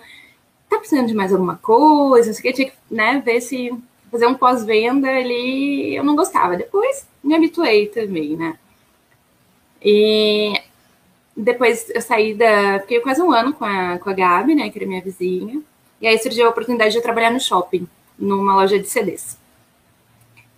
[0.69, 2.29] Tá precisando de mais alguma coisa?
[2.29, 2.53] Não sei o que.
[2.53, 3.71] Tinha que né, ver se
[4.13, 5.95] fazer um pós-venda ali.
[5.95, 6.57] Eu não gostava.
[6.57, 8.57] Depois me habituei também, né?
[9.85, 10.53] E
[11.37, 12.79] depois eu saí da.
[12.81, 14.71] Fiquei quase um ano com a, com a Gabi, né?
[14.71, 15.61] Que era minha vizinha.
[16.01, 19.37] E aí surgiu a oportunidade de eu trabalhar no shopping, numa loja de CDs.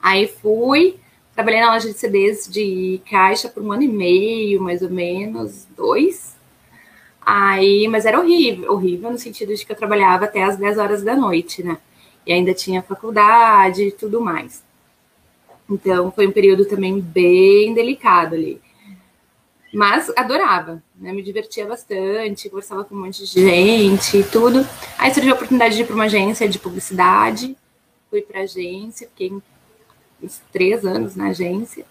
[0.03, 0.99] Aí fui,
[1.35, 5.67] Trabalhei na loja de CDs de caixa por um ano e meio, mais ou menos,
[5.77, 6.37] dois.
[7.21, 11.03] Aí, mas era horrível, horrível no sentido de que eu trabalhava até as 10 horas
[11.03, 11.79] da noite, né?
[12.27, 14.63] E ainda tinha faculdade e tudo mais.
[15.69, 18.61] Então, foi um período também bem delicado ali.
[19.73, 21.13] Mas adorava, né?
[21.13, 24.65] Me divertia bastante, conversava com um monte de gente e tudo.
[24.97, 27.57] Aí surgiu a oportunidade de ir para uma agência de publicidade.
[28.09, 29.33] Fui para a agência, fiquei
[30.23, 31.85] uns três anos na agência.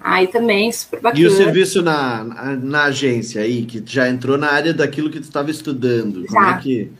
[0.00, 1.22] Aí também, super bacana.
[1.22, 5.20] E o serviço na, na, na agência aí, que já entrou na área daquilo que
[5.20, 6.22] tu estava estudando?
[6.22, 6.28] Já.
[6.28, 6.92] Como é, que,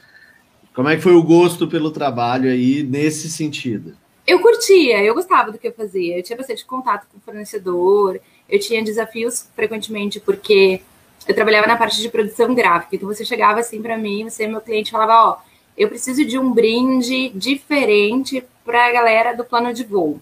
[0.74, 3.96] como é que foi o gosto pelo trabalho aí nesse sentido?
[4.26, 6.18] Eu curtia, eu gostava do que eu fazia.
[6.18, 10.80] Eu tinha bastante contato com o fornecedor, eu tinha desafios frequentemente, porque
[11.28, 12.96] eu trabalhava na parte de produção gráfica.
[12.96, 15.36] Então você chegava assim para mim, você, meu cliente, falava: Ó,
[15.78, 20.20] eu preciso de um brinde diferente para a galera do plano de voo.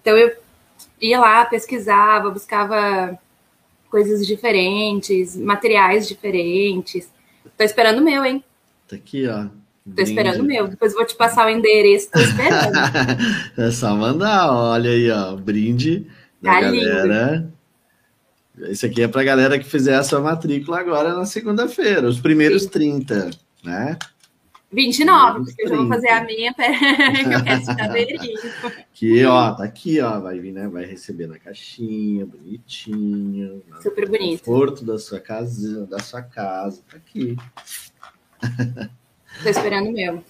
[0.00, 0.34] Então eu
[1.00, 3.16] ia lá, pesquisava, buscava
[3.88, 7.08] coisas diferentes, materiais diferentes.
[7.56, 8.42] Tô esperando o meu, hein?
[8.88, 9.46] Tá aqui, ó.
[9.94, 10.66] Tô esperando o meu.
[10.66, 12.76] Depois vou te passar o endereço, tô esperando.
[13.56, 15.36] é só mandar, olha aí, ó.
[15.36, 16.06] Brinde
[16.42, 17.36] da tá galera.
[17.36, 17.56] Lindo.
[18.70, 22.62] Esse aqui é pra galera que fizer a sua matrícula agora na segunda-feira, os primeiros
[22.62, 22.68] Sim.
[22.70, 23.30] 30,
[23.62, 23.98] né?
[24.72, 28.38] 29, porque eu já vou fazer a minha que eu quero chaveirinho.
[28.64, 30.18] Aqui, ó, tá aqui, ó.
[30.18, 30.66] Vai vir, né?
[30.68, 33.62] Vai receber na caixinha, bonitinho.
[33.80, 34.42] Super bonito.
[34.42, 36.82] Porto da sua casa, da sua casa.
[36.90, 37.36] Tá aqui.
[39.42, 40.22] Tô esperando o meu.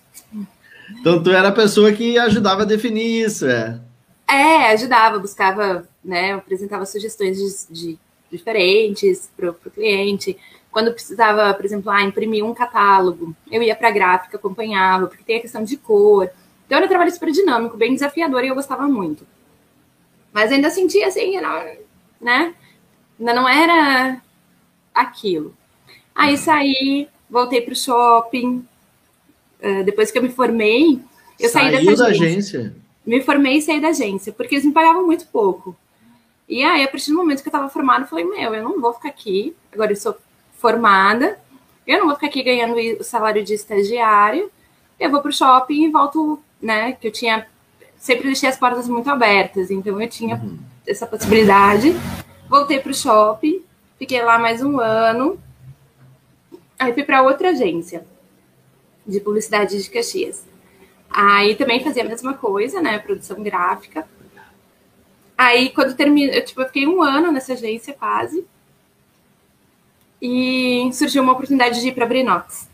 [1.01, 3.81] Então tu era a pessoa que ajudava a definir isso, é?
[4.29, 6.33] É, ajudava, buscava, né?
[6.33, 7.99] Apresentava sugestões de, de
[8.31, 10.37] diferentes para o cliente
[10.77, 15.25] quando precisava, por exemplo, ah, imprimir um catálogo, eu ia para a gráfica, acompanhava, porque
[15.25, 16.29] tem a questão de cor.
[16.66, 19.27] Então era um trabalho super dinâmico, bem desafiador e eu gostava muito.
[20.35, 21.64] Mas ainda sentia assim, não,
[22.21, 22.55] né?
[23.19, 24.21] Ainda não era
[24.95, 25.57] aquilo.
[26.14, 28.69] Aí saí, voltei para o shopping.
[29.62, 31.01] Uh, depois que eu me formei,
[31.38, 32.27] eu Saiu saí dessa agência.
[32.27, 32.77] agência.
[33.05, 35.77] Me formei e saí da agência, porque eles me pagavam muito pouco.
[36.49, 38.81] E aí, a partir do momento que eu estava formada, eu falei, meu, eu não
[38.81, 39.55] vou ficar aqui.
[39.73, 40.16] Agora eu sou
[40.59, 41.38] formada,
[41.87, 44.51] eu não vou ficar aqui ganhando o salário de estagiário,
[44.99, 46.92] eu vou para o shopping e volto, né?
[46.92, 47.47] Que eu tinha
[47.99, 50.59] sempre deixei as portas muito abertas, então eu tinha uhum.
[50.87, 51.95] essa possibilidade.
[52.49, 53.62] Voltei para o shopping,
[53.99, 55.38] fiquei lá mais um ano,
[56.79, 58.07] aí fui para outra agência
[59.07, 60.45] de publicidade de Caxias.
[61.09, 62.99] Aí também fazia a mesma coisa, né?
[62.99, 64.07] Produção gráfica.
[65.37, 68.45] Aí quando terminou, eu, tipo, eu fiquei um ano nessa agência quase
[70.21, 72.69] e surgiu uma oportunidade de ir para a Brinox,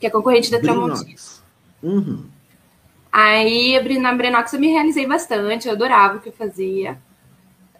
[0.00, 1.14] que é concorrente da Tramontina.
[1.82, 2.24] Uhum.
[3.12, 6.98] Aí na Brinox eu me realizei bastante, eu adorava o que eu fazia.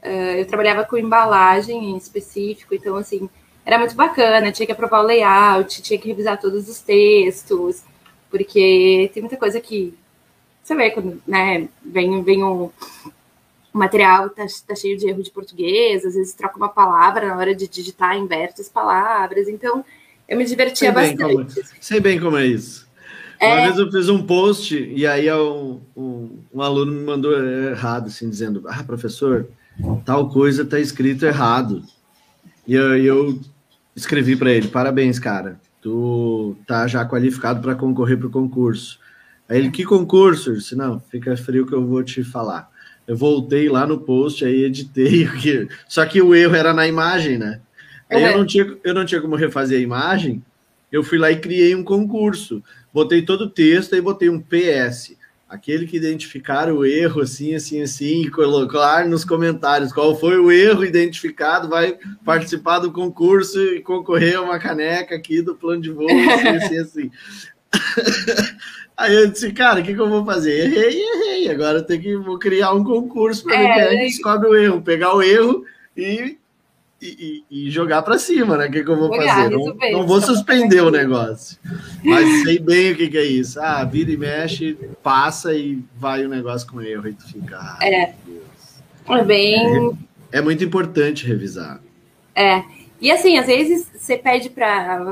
[0.02, 3.30] Uh, eu trabalhava com embalagem em específico, então assim,
[3.64, 7.82] era muito bacana, tinha que aprovar o layout, tinha que revisar todos os textos,
[8.30, 9.94] porque tem muita coisa que
[10.62, 12.70] você vê quando né, vem, vem um,
[13.72, 17.36] o material tá, tá, cheio de erro de português, às vezes troca uma palavra na
[17.36, 19.48] hora de digitar, inverte as palavras.
[19.48, 19.84] Então,
[20.28, 21.54] eu me divertia sei bastante.
[21.54, 22.86] Como, sei bem como é isso.
[23.40, 23.54] É...
[23.54, 28.06] Uma vez eu fiz um post e aí um, um, um, aluno me mandou errado,
[28.06, 29.48] assim, dizendo: Ah, professor,
[30.04, 31.82] tal coisa tá escrito errado.
[32.66, 33.40] E eu, eu
[33.94, 38.98] escrevi para ele: Parabéns, cara, tu tá já qualificado para concorrer para o concurso.
[39.48, 40.50] Aí ele: Que concurso?
[40.50, 42.70] Eu disse: Não, fica frio que eu vou te falar.
[43.06, 45.28] Eu voltei lá no post, aí editei.
[45.88, 47.60] Só que o erro era na imagem, né?
[48.08, 50.42] Aí eu, não tinha, eu não tinha como refazer a imagem.
[50.90, 52.62] Eu fui lá e criei um concurso.
[52.92, 55.16] Botei todo o texto e botei um PS.
[55.52, 60.50] Aquele que identificar o erro, assim, assim, assim, e colocar nos comentários qual foi o
[60.50, 65.90] erro identificado, vai participar do concurso e concorrer a uma caneca aqui do plano de
[65.90, 67.10] voo, assim, assim, assim.
[68.96, 70.72] Aí eu disse, cara, o que, que eu vou fazer?
[70.72, 71.50] Errei, errei.
[71.50, 74.56] Agora eu tenho que vou criar um concurso para é, ver quem é descobre o
[74.56, 76.38] erro, pegar o erro e,
[77.02, 78.66] e, e jogar para cima, né?
[78.66, 79.50] O que, que eu vou fazer?
[79.50, 81.58] Não, não vou suspender o negócio.
[82.04, 83.60] Mas sei bem o que, que é isso.
[83.60, 87.08] Ah, vira e mexe, passa e vai o negócio com erro.
[87.08, 87.58] E tu fica.
[87.58, 88.14] Ah, é.
[89.08, 89.96] É bem.
[90.30, 91.80] É, é muito importante revisar.
[92.34, 92.62] É.
[93.00, 95.02] E assim, às vezes você pede para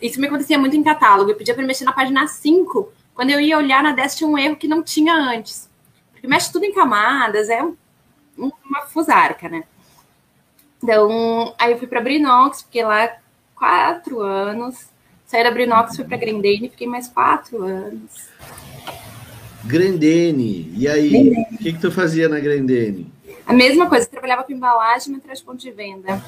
[0.00, 1.30] isso me acontecia muito em catálogo.
[1.30, 2.92] Eu pedia para mexer na página 5.
[3.14, 5.68] Quando eu ia olhar na 10, tinha um erro que não tinha antes.
[6.12, 7.62] Porque mexe tudo em camadas, é
[8.36, 9.64] uma fusarca, né?
[10.82, 13.10] Então, aí eu fui para Brinox, fiquei lá
[13.54, 14.86] quatro anos.
[15.26, 18.28] Saí da Brinox, fui para Grendene, fiquei mais quatro anos.
[19.64, 20.72] Grendene.
[20.74, 23.12] E aí, o que, que tu fazia na Grendene?
[23.46, 26.22] A mesma coisa, trabalhava com embalagem, mas atrás ponto de venda.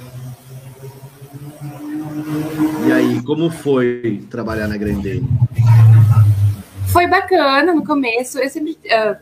[2.87, 5.29] E aí, como foi trabalhar na Grendene?
[6.93, 8.39] Foi bacana no começo.
[8.39, 8.73] Eu sempre.
[8.73, 9.17] Uh,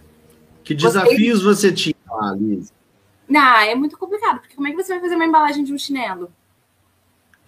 [0.64, 1.70] que desafios gostei...
[1.70, 2.72] você tinha lá, Liz?
[3.28, 5.78] Não, é muito complicado, porque como é que você vai fazer uma embalagem de um
[5.78, 6.30] chinelo?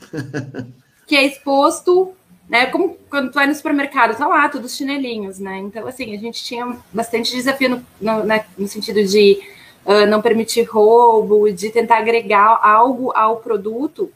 [1.06, 2.14] que é exposto,
[2.48, 2.66] né?
[2.66, 5.58] Como quando tu vai no supermercado, tá lá todos os chinelinhos, né?
[5.58, 9.40] Então, assim, a gente tinha bastante desafio no, no, né, no sentido de
[9.84, 14.12] uh, não permitir roubo, de tentar agregar algo ao produto,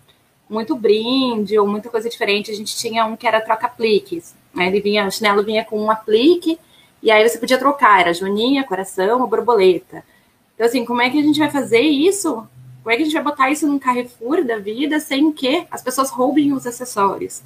[0.49, 2.51] muito brinde ou muita coisa diferente.
[2.51, 4.35] A gente tinha um que era troca-apliques.
[4.55, 4.67] Né?
[4.67, 6.59] Ele vinha, o chinelo vinha com um aplique,
[7.03, 10.05] e aí você podia trocar, era joaninha, coração ou borboleta.
[10.55, 12.47] Então, assim, como é que a gente vai fazer isso?
[12.83, 15.83] Como é que a gente vai botar isso num Carrefour da vida sem que as
[15.83, 17.43] pessoas roubem os acessórios?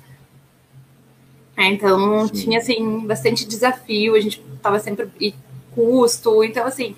[1.56, 2.34] É, então, Sim.
[2.34, 5.08] tinha, assim, bastante desafio, a gente estava sempre...
[5.20, 5.34] E
[5.78, 6.96] custo, então, assim,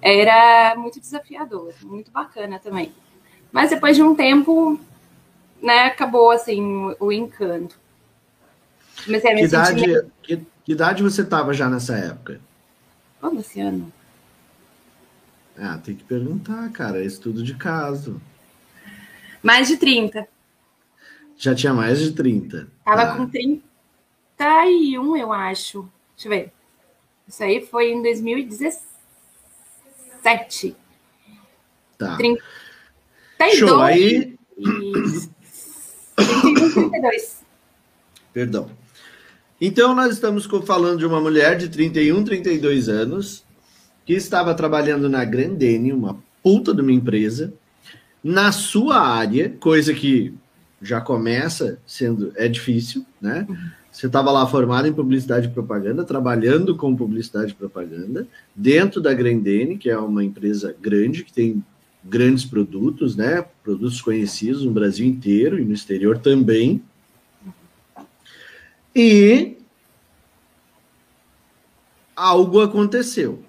[0.00, 2.92] era muito desafiador, muito bacana também.
[3.50, 4.78] Mas depois de um tempo,
[5.60, 7.76] né, acabou assim o encanto.
[9.04, 12.40] Comecei a me que, idade, que, que idade você estava já nessa época?
[13.20, 13.92] Ô, Luciano.
[15.60, 18.20] Ah, tem que perguntar, cara, é estudo de caso.
[19.42, 20.26] Mais de 30.
[21.36, 22.68] Já tinha mais de 30.
[22.84, 23.16] Tava tá.
[23.16, 25.88] com 31, eu acho.
[26.16, 26.52] Deixa eu ver.
[27.28, 28.90] Isso aí foi em 2017
[30.22, 30.76] sete.
[31.98, 32.16] Tá.
[32.16, 34.36] 32 Show, aí...
[34.56, 35.28] e
[36.16, 37.40] 32.
[38.32, 38.70] Perdão.
[39.60, 43.44] Então, nós estamos falando de uma mulher de 31, 32 anos,
[44.10, 47.54] que estava trabalhando na Grandene, uma puta de uma empresa,
[48.24, 50.34] na sua área, coisa que
[50.82, 53.46] já começa sendo é difícil, né?
[53.48, 53.56] Uhum.
[53.92, 59.14] Você estava lá formado em publicidade e propaganda, trabalhando com publicidade e propaganda, dentro da
[59.14, 61.64] Grendene, que é uma empresa grande, que tem
[62.04, 63.44] grandes produtos, né?
[63.62, 66.82] Produtos conhecidos no Brasil inteiro e no exterior também.
[68.92, 69.56] E
[72.16, 73.44] algo aconteceu.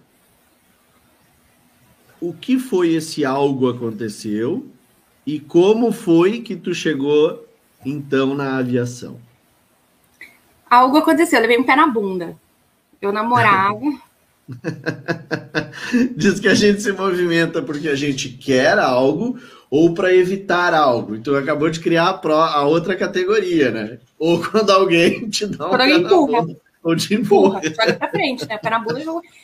[2.22, 4.66] O que foi esse algo aconteceu
[5.26, 7.46] e como foi que tu chegou
[7.84, 9.20] então na aviação?
[10.72, 12.38] algo aconteceu, eu levei um pé na bunda.
[13.02, 13.82] Eu namorava.
[16.16, 19.38] Diz que a gente se movimenta porque a gente quer algo
[19.70, 21.16] ou para evitar algo.
[21.16, 24.00] Então acabou de criar a, pro, a, outra categoria, né?
[24.18, 26.42] Ou quando alguém te dá um pé empurra.
[26.42, 27.62] Bunda, ou te empurra.
[27.63, 28.58] Joga pra frente, né?
[28.58, 29.02] Pé na bunda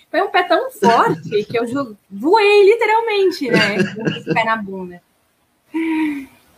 [0.09, 3.77] foi um pé tão forte que eu voei literalmente, né?
[3.93, 5.01] Com esse pé na bunda.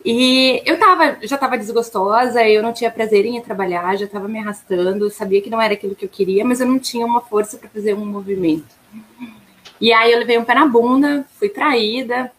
[0.06, 4.28] E eu tava, já estava desgostosa, eu não tinha prazer em ir trabalhar, já estava
[4.28, 7.20] me arrastando, sabia que não era aquilo que eu queria, mas eu não tinha uma
[7.20, 8.80] força para fazer um movimento.
[9.82, 12.32] E aí eu levei um pé na bunda, fui traída,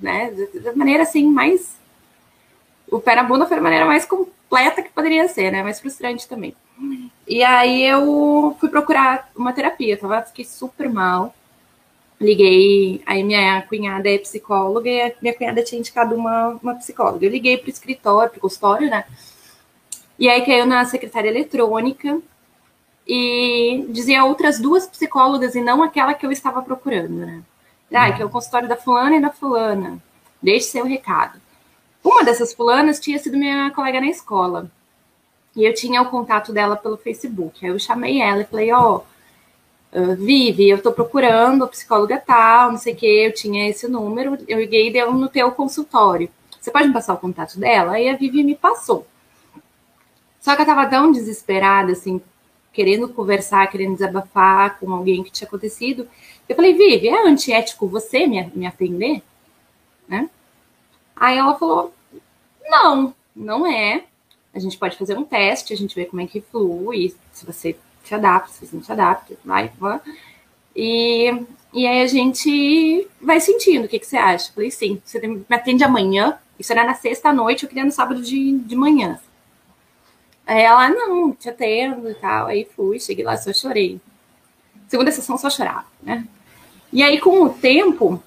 [0.00, 1.76] né, da maneira assim mais
[2.90, 6.26] o pé na bunda foi a maneira mais completa que poderia ser, né, mais frustrante
[6.26, 6.54] também.
[7.26, 11.34] E aí eu fui procurar uma terapia, tava, fiquei super mal
[12.20, 17.24] liguei, aí minha cunhada é psicóloga e minha cunhada tinha indicado uma, uma psicóloga.
[17.24, 19.04] Eu liguei para o escritório, para o consultório, né?
[20.18, 22.20] E aí caiu na secretária eletrônica
[23.06, 27.42] e dizia outras duas psicólogas e não aquela que eu estava procurando, né?
[27.92, 30.02] Ah, que é o consultório da fulana e da fulana.
[30.42, 31.40] Deixe seu recado.
[32.02, 34.70] Uma dessas fulanas tinha sido minha colega na escola.
[35.56, 37.64] E eu tinha o contato dela pelo Facebook.
[37.64, 42.78] Aí eu chamei ela e falei, ó, oh, Vive, eu estou procurando psicóloga tal, não
[42.78, 46.28] sei o que, eu tinha esse número, eu liguei e deu no teu consultório.
[46.60, 47.92] Você pode me passar o contato dela?
[47.92, 49.06] Aí a Vivi me passou.
[50.40, 52.20] Só que eu estava tão desesperada, assim,
[52.72, 56.08] querendo conversar, querendo desabafar com alguém que tinha acontecido.
[56.48, 59.22] Eu falei, Vivi, é antiético você me, me atender?
[60.08, 60.28] Né?
[61.14, 61.94] Aí ela falou,
[62.68, 64.04] não, não é.
[64.54, 67.76] A gente pode fazer um teste, a gente vê como é que flui, se você
[68.04, 70.00] se adapta, se não se adapta, vai, vai.
[70.76, 73.84] E, e aí a gente vai sentindo.
[73.84, 74.52] O que, que você acha?
[74.52, 76.38] Falei, sim, você me atende amanhã.
[76.58, 79.18] Isso era na sexta noite, eu queria no sábado de, de manhã.
[80.46, 82.46] Aí ela, não, te atendo e tal.
[82.46, 84.00] Aí fui, cheguei lá, só chorei.
[84.88, 86.26] Segunda sessão, só chorava, né?
[86.92, 88.22] E aí, com o tempo,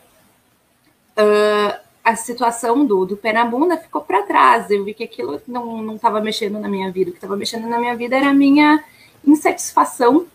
[1.17, 4.71] uh, a situação do, do pé na bunda ficou para trás.
[4.71, 7.09] Eu vi que aquilo não estava mexendo na minha vida.
[7.09, 8.81] O que estava mexendo na minha vida era a minha
[9.25, 10.25] insatisfação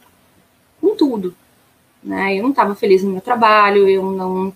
[0.78, 1.34] com tudo.
[2.04, 2.36] Né?
[2.36, 4.52] Eu não estava feliz no meu trabalho, eu não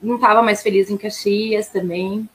[0.00, 2.26] não estava mais feliz em Caxias também.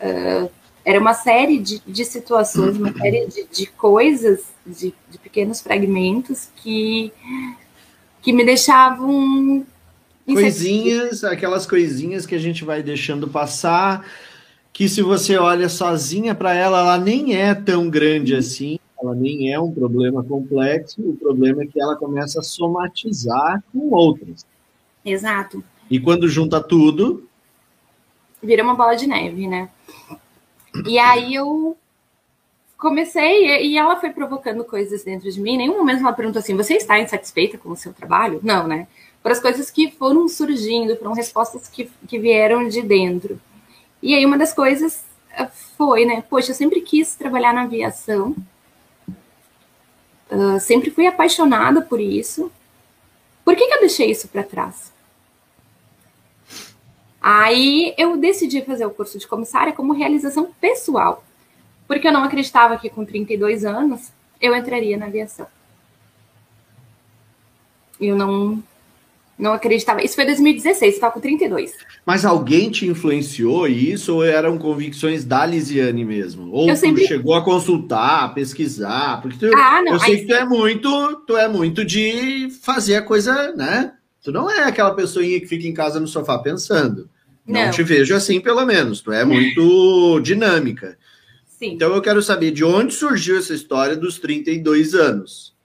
[0.00, 0.50] Uh,
[0.84, 6.48] era uma série de, de situações, uma série de, de coisas, de, de, pequenos fragmentos
[6.56, 7.12] que
[8.20, 9.64] que me deixavam
[10.34, 14.06] coisinhas, aquelas coisinhas que a gente vai deixando passar,
[14.72, 19.52] que se você olha sozinha para ela, ela nem é tão grande assim, ela nem
[19.52, 24.44] é um problema complexo, o problema é que ela começa a somatizar com outras.
[25.04, 25.62] Exato.
[25.90, 27.26] E quando junta tudo,
[28.42, 29.68] vira uma bola de neve, né?
[30.86, 31.76] E aí eu
[32.76, 35.54] comecei e ela foi provocando coisas dentro de mim.
[35.54, 38.86] Em nenhum momento ela perguntou assim: "Você está insatisfeita com o seu trabalho?" Não, né?
[39.22, 43.40] Para as coisas que foram surgindo, foram respostas que, que vieram de dentro.
[44.02, 46.22] E aí uma das coisas eh, foi, né?
[46.28, 48.34] Poxa, eu sempre quis trabalhar na aviação.
[50.30, 52.52] Uh, sempre fui apaixonada por isso.
[53.44, 54.92] Por que, que eu deixei isso para trás?
[57.20, 61.24] Aí eu decidi fazer o curso de comissária como realização pessoal,
[61.86, 65.46] porque eu não acreditava que com 32 anos eu entraria na aviação.
[68.00, 68.62] Eu não
[69.38, 70.02] não acreditava.
[70.02, 71.72] Isso foi 2016, estava com 32.
[72.04, 76.50] Mas alguém te influenciou isso ou eram convicções da Lisiane mesmo?
[76.50, 77.06] Ou eu tu sempre...
[77.06, 79.22] chegou a consultar, pesquisar?
[79.22, 82.96] Porque tu, ah, não, eu sei que tu é muito, tu é muito de fazer
[82.96, 83.92] a coisa, né?
[84.22, 87.08] Tu não é aquela pessoinha que fica em casa no sofá pensando.
[87.46, 89.00] Não, não te vejo assim, pelo menos.
[89.00, 90.98] Tu é muito dinâmica.
[91.46, 91.72] Sim.
[91.72, 95.56] Então eu quero saber de onde surgiu essa história dos 32 anos.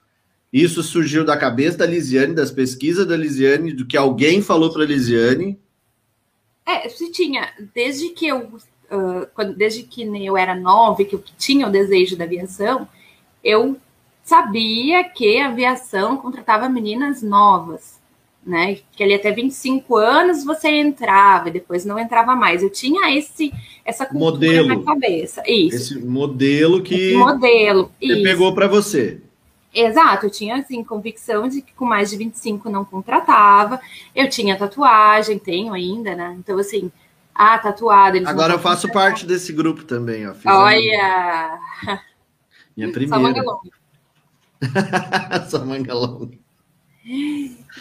[0.54, 4.84] Isso surgiu da cabeça da Lisiane, das pesquisas da Lisiane, do que alguém falou para
[4.84, 5.58] a Lisiane?
[6.64, 11.24] É, se tinha, desde que eu, uh, quando, desde que eu era nova, que eu
[11.36, 12.86] tinha o desejo da aviação,
[13.42, 13.76] eu
[14.22, 17.98] sabia que a aviação contratava meninas novas,
[18.46, 18.78] né?
[18.92, 22.62] Que ali até 25 anos você entrava e depois não entrava mais.
[22.62, 23.52] Eu tinha esse
[23.84, 24.68] essa cultura modelo.
[24.68, 25.42] na cabeça.
[25.48, 25.76] Isso.
[25.76, 27.90] Esse modelo que esse modelo.
[28.00, 28.22] Você isso.
[28.22, 29.20] pegou para você.
[29.74, 33.80] Exato, eu tinha assim convicção de que com mais de 25 não contratava.
[34.14, 36.36] Eu tinha tatuagem, tenho ainda, né?
[36.38, 36.92] Então assim,
[37.34, 38.18] ah, tatuada.
[38.28, 40.34] Agora eu faço parte desse grupo também, ó.
[40.46, 41.58] Olha!
[42.76, 43.16] Minha primeira.
[43.16, 43.70] Só manga longa.
[45.50, 46.38] Só manga longa.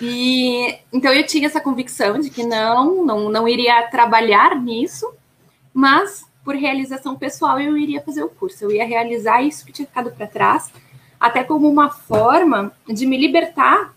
[0.02, 5.14] E então eu tinha essa convicção de que não, não, não iria trabalhar nisso,
[5.74, 9.88] mas por realização pessoal eu iria fazer o curso, eu ia realizar isso que tinha
[9.88, 10.72] ficado para trás
[11.24, 13.94] até como uma forma de me libertar,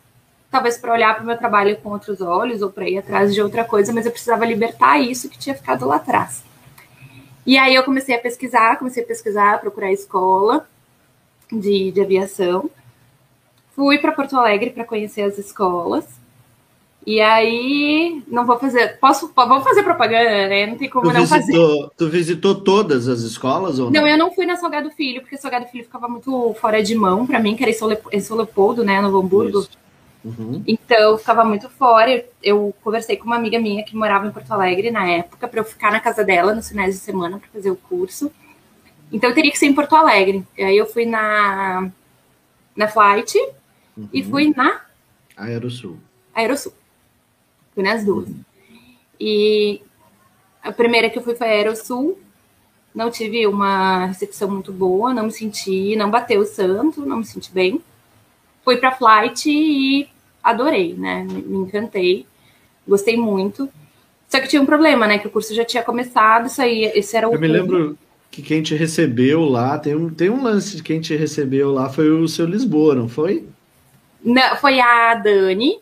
[0.48, 3.42] talvez para olhar para o meu trabalho com outros olhos ou para ir atrás de
[3.42, 6.44] outra coisa, mas eu precisava libertar isso que tinha ficado lá atrás.
[7.44, 10.68] E aí eu comecei a pesquisar, comecei a pesquisar, procurar escola
[11.50, 12.70] de, de aviação.
[13.74, 16.06] Fui para Porto Alegre para conhecer as escolas.
[17.06, 18.98] E aí, não vou fazer.
[18.98, 20.66] Posso, vou fazer propaganda, né?
[20.66, 21.90] Não tem como tu não visitou, fazer.
[21.96, 24.00] Tu visitou todas as escolas ou não?
[24.00, 27.24] Não, eu não fui na Salgado Filho, porque Salgado Filho ficava muito fora de mão
[27.24, 29.00] para mim, que era em São Leopoldo, né?
[29.00, 29.64] Novo Hamburgo.
[30.24, 30.64] Uhum.
[30.66, 32.24] Então, ficava muito fora.
[32.42, 35.64] Eu conversei com uma amiga minha que morava em Porto Alegre na época, para eu
[35.64, 38.32] ficar na casa dela nos finais de semana para fazer o curso.
[39.12, 40.44] Então, eu teria que ser em Porto Alegre.
[40.58, 41.88] E aí, eu fui na,
[42.74, 43.38] na Flight
[43.96, 44.08] uhum.
[44.12, 44.80] e fui na
[45.36, 45.98] Aerosul.
[46.34, 46.72] Aerosul.
[47.76, 48.26] Fui nas duas.
[49.20, 49.82] E
[50.62, 52.18] a primeira que eu fui foi a Aerosul.
[52.94, 57.24] Não tive uma recepção muito boa, não me senti, não bateu o santo, não me
[57.26, 57.82] senti bem.
[58.64, 60.08] Fui para Flight e
[60.42, 61.24] adorei, né?
[61.24, 62.26] Me encantei,
[62.88, 63.68] gostei muito.
[64.26, 65.18] Só que tinha um problema, né?
[65.18, 67.34] Que o curso já tinha começado, isso aí, esse era o.
[67.34, 67.98] Eu me lembro
[68.30, 71.90] que quem te recebeu lá, tem um, tem um lance de quem te recebeu lá,
[71.90, 73.46] foi o seu Lisboa, não foi?
[74.24, 75.78] Não, foi a Dani,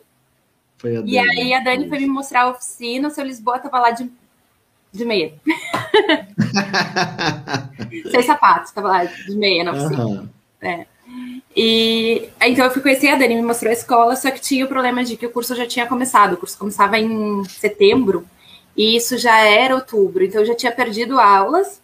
[0.85, 1.11] foi a Dani.
[1.11, 4.09] E aí a Dani foi me mostrar a oficina, o seu Lisboa tava lá de,
[4.91, 5.33] de meia.
[8.11, 10.05] Sem sapatos, tava lá de meia na oficina.
[10.05, 10.29] Uhum.
[10.61, 10.85] É.
[11.55, 14.67] E então eu fui conhecer a Dani, me mostrou a escola, só que tinha o
[14.67, 16.33] problema de que o curso já tinha começado.
[16.33, 18.27] O curso começava em setembro
[18.77, 21.81] e isso já era outubro, então eu já tinha perdido aulas.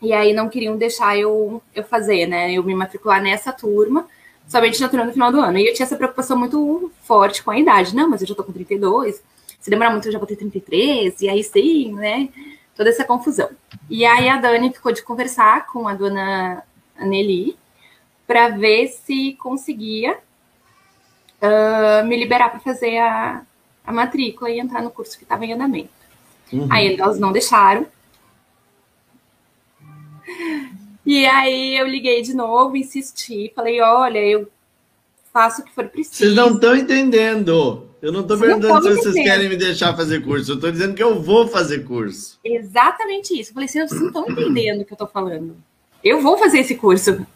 [0.00, 2.52] E aí não queriam deixar eu, eu fazer, né?
[2.52, 4.06] Eu me matricular nessa turma
[4.48, 5.58] somente na turma no final do ano.
[5.58, 7.94] E eu tinha essa preocupação muito forte com a idade.
[7.94, 9.22] Não, mas eu já tô com 32.
[9.60, 11.20] Se demorar muito, eu já vou ter 33.
[11.20, 12.28] E aí sim, né?
[12.74, 13.50] Toda essa confusão.
[13.90, 16.62] E aí a Dani ficou de conversar com a dona
[16.98, 17.56] Nelly
[18.26, 20.18] para ver se conseguia
[21.42, 23.42] uh, me liberar para fazer a,
[23.84, 25.90] a matrícula e entrar no curso que estava em andamento.
[26.52, 26.68] Uhum.
[26.70, 27.86] Aí elas não deixaram.
[31.08, 34.46] E aí eu liguei de novo, insisti, falei, olha, eu
[35.32, 36.18] faço o que for preciso.
[36.18, 37.88] Vocês não estão entendendo.
[38.02, 40.50] Eu não estou perguntando se vocês querem me deixar fazer curso.
[40.50, 42.38] Eu estou dizendo que eu vou fazer curso.
[42.44, 43.52] Exatamente isso.
[43.52, 45.56] Eu falei, vocês não estão entendendo o que eu estou falando.
[46.04, 47.26] Eu vou fazer esse curso.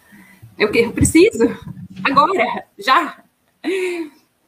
[0.59, 1.45] Eu, eu preciso.
[2.05, 3.25] Agora, já.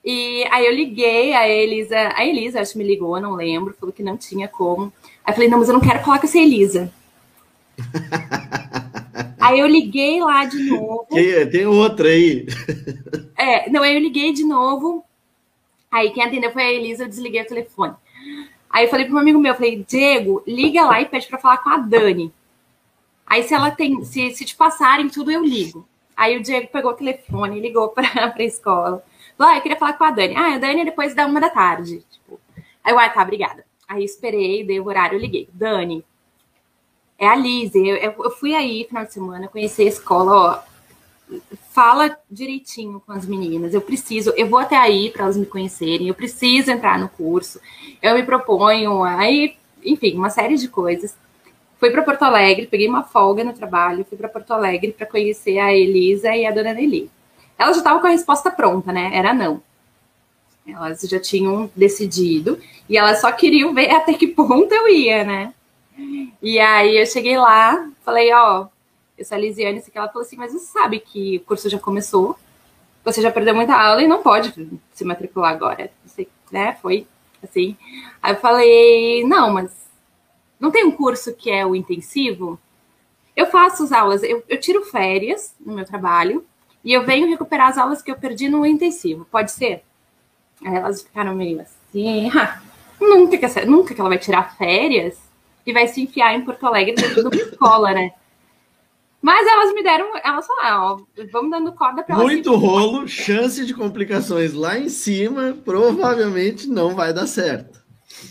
[0.05, 3.91] E aí eu liguei, a Elisa, a Elisa acho que me ligou, não lembro, falou
[3.91, 4.93] que não tinha como.
[5.25, 6.93] Aí eu falei, não, mas eu não quero falar com essa Elisa.
[9.47, 11.07] aí eu liguei lá de novo.
[11.11, 12.47] Tem, tem outra aí.
[13.36, 15.05] É, não, aí eu liguei de novo.
[15.90, 17.95] Aí quem atendeu foi a Elisa, eu desliguei o telefone.
[18.68, 21.38] Aí eu falei para um amigo meu, eu falei, Diego, liga lá e pede para
[21.38, 22.32] falar com a Dani.
[23.26, 25.86] Aí se ela tem, se, se te passarem tudo, eu ligo.
[26.16, 29.05] Aí o Diego pegou o telefone ligou para a escola.
[29.36, 30.34] Falou, ah, eu queria falar com a Dani.
[30.36, 32.05] Ah, a Dani é depois da uma da tarde.
[32.11, 32.40] Tipo,
[32.82, 33.64] aí eu, ah, tá, obrigada.
[33.86, 35.49] Aí esperei, dei o horário, eu liguei.
[35.53, 36.05] Dani,
[37.25, 37.79] é a Lise.
[37.79, 40.75] Eu, eu, fui aí final de semana, conheci a escola, ó.
[41.72, 43.75] Fala direitinho com as meninas.
[43.75, 46.09] Eu preciso, eu vou até aí para elas me conhecerem.
[46.09, 47.61] Eu preciso entrar no curso.
[48.01, 51.16] Eu me proponho aí, enfim, uma série de coisas.
[51.79, 55.59] Fui para Porto Alegre, peguei uma folga no trabalho, fui para Porto Alegre para conhecer
[55.59, 57.11] a Elisa e a dona Nelly.
[57.59, 59.11] Elas já estavam com a resposta pronta, né?
[59.12, 59.62] Era não.
[60.66, 62.59] Elas já tinham decidido
[62.89, 65.55] e elas só queriam ver até que ponto eu ia, né?
[66.42, 68.66] E aí eu cheguei lá, falei, ó,
[69.16, 71.78] eu sou a Lisiane, que ela falou assim, mas você sabe que o curso já
[71.78, 72.36] começou,
[73.05, 74.55] você já perdeu muita aula e não pode
[74.92, 75.90] se matricular agora.
[76.05, 76.76] Você, né?
[76.80, 77.07] Foi
[77.42, 77.76] assim.
[78.22, 79.70] Aí eu falei, não, mas
[80.59, 82.59] não tem um curso que é o intensivo?
[83.36, 86.45] Eu faço as aulas, eu, eu tiro férias no meu trabalho
[86.82, 89.26] e eu venho recuperar as aulas que eu perdi no intensivo.
[89.30, 89.84] Pode ser?
[90.64, 92.62] Aí elas ficaram meio assim, ah,
[93.01, 95.18] nunca, que, nunca que ela vai tirar férias
[95.66, 98.12] e vai se enfiar em Porto Alegre dentro de uma escola, né?
[99.20, 102.26] Mas elas me deram, elas falaram, ó, vamos dando corda para elas.
[102.26, 107.82] Muito rolo, chance de complicações lá em cima, provavelmente não vai dar certo.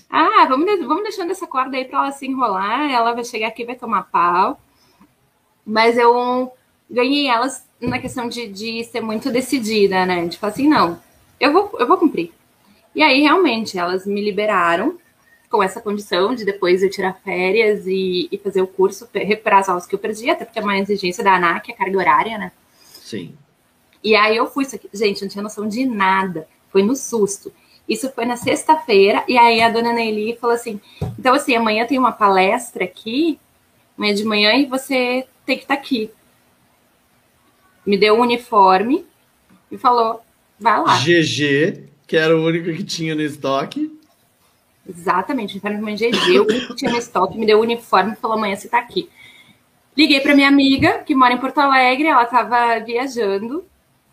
[0.07, 3.63] Ah, vamos, vamos deixando essa corda aí para ela se enrolar, ela vai chegar aqui
[3.63, 4.59] e vai tomar pau.
[5.65, 6.51] Mas eu
[6.87, 10.29] ganhei elas na questão de, de ser muito decidida, né?
[10.33, 10.99] Falar assim, não,
[11.39, 12.31] eu vou, eu vou cumprir.
[12.95, 14.99] E aí, realmente, elas me liberaram
[15.53, 19.69] com essa condição de depois eu tirar férias e, e fazer o curso, recuperar as
[19.69, 22.51] aulas que eu perdi, até porque é uma exigência da ANAC, a carga horária, né?
[22.81, 23.35] Sim.
[24.03, 24.65] E aí eu fui.
[24.93, 26.47] Gente, não tinha noção de nada.
[26.71, 27.53] Foi no susto.
[27.87, 30.79] Isso foi na sexta-feira, e aí a dona Nelly falou assim:
[31.19, 33.39] então, assim, amanhã tem uma palestra aqui,
[33.97, 36.09] amanhã de manhã, e você tem que estar tá aqui
[37.85, 39.05] me deu um uniforme
[39.71, 40.21] e falou:
[40.59, 40.97] vai lá.
[40.99, 43.91] GG, que era o único que tinha no estoque.
[44.87, 48.79] Exatamente, uniforme GG, o tinha estoque, me deu o uniforme e falou: amanhã você tá
[48.79, 49.09] aqui.
[49.95, 53.63] Liguei para minha amiga, que mora em Porto Alegre, ela estava viajando,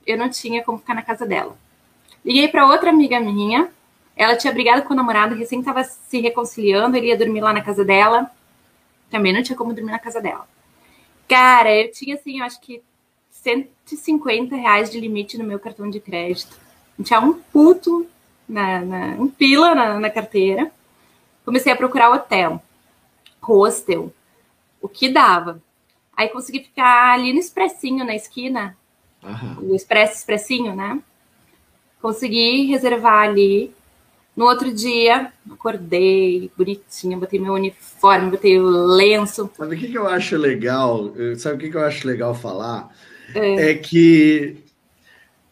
[0.06, 1.56] eu não tinha como ficar na casa dela.
[2.24, 3.68] Liguei para outra amiga minha,
[4.14, 7.62] ela tinha brigado com o namorado, recém estava se reconciliando, ele ia dormir lá na
[7.62, 8.30] casa dela,
[9.10, 10.46] também não tinha como dormir na casa dela.
[11.26, 12.82] Cara, eu tinha assim, eu acho que
[13.30, 16.56] 150 reais de limite no meu cartão de crédito.
[17.02, 18.06] Tinha um puto,
[18.50, 20.70] na, na um pila na, na, carteira.
[21.44, 22.62] Comecei a procurar hotel,
[23.40, 24.12] hostel,
[24.80, 25.60] o que dava.
[26.16, 28.76] Aí consegui ficar ali no expressinho na esquina,
[29.22, 29.70] uhum.
[29.70, 31.00] o expresso expressinho, né?
[32.02, 33.72] Consegui reservar ali.
[34.36, 39.50] No outro dia, acordei bonitinha, botei meu uniforme, botei o lenço.
[39.56, 41.12] Sabe o que, que eu acho legal?
[41.36, 42.90] Sabe o que, que eu acho legal falar?
[43.34, 43.70] é.
[43.70, 44.56] é que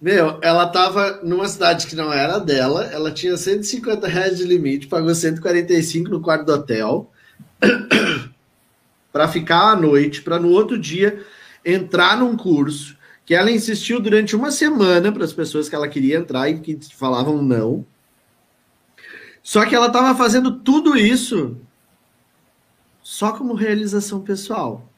[0.01, 4.87] meu, ela tava numa cidade que não era dela, ela tinha 150 reais de limite,
[4.87, 7.11] pagou 145 no quarto do hotel
[9.13, 11.25] para ficar à noite, para no outro dia
[11.65, 12.97] entrar num curso
[13.27, 16.79] que ela insistiu durante uma semana para as pessoas que ela queria entrar e que
[16.95, 17.85] falavam não.
[19.43, 21.57] Só que ela estava fazendo tudo isso
[23.03, 24.89] só como realização pessoal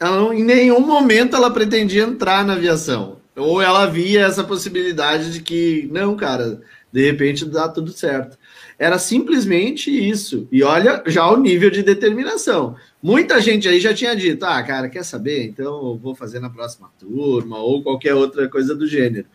[0.00, 3.17] ela em nenhum momento ela pretendia entrar na aviação.
[3.38, 6.60] Ou ela via essa possibilidade de que, não, cara,
[6.92, 8.38] de repente dá tudo certo.
[8.78, 10.48] Era simplesmente isso.
[10.50, 12.76] E olha já o nível de determinação.
[13.02, 15.44] Muita gente aí já tinha dito: ah, cara, quer saber?
[15.44, 19.26] Então eu vou fazer na próxima turma, ou qualquer outra coisa do gênero.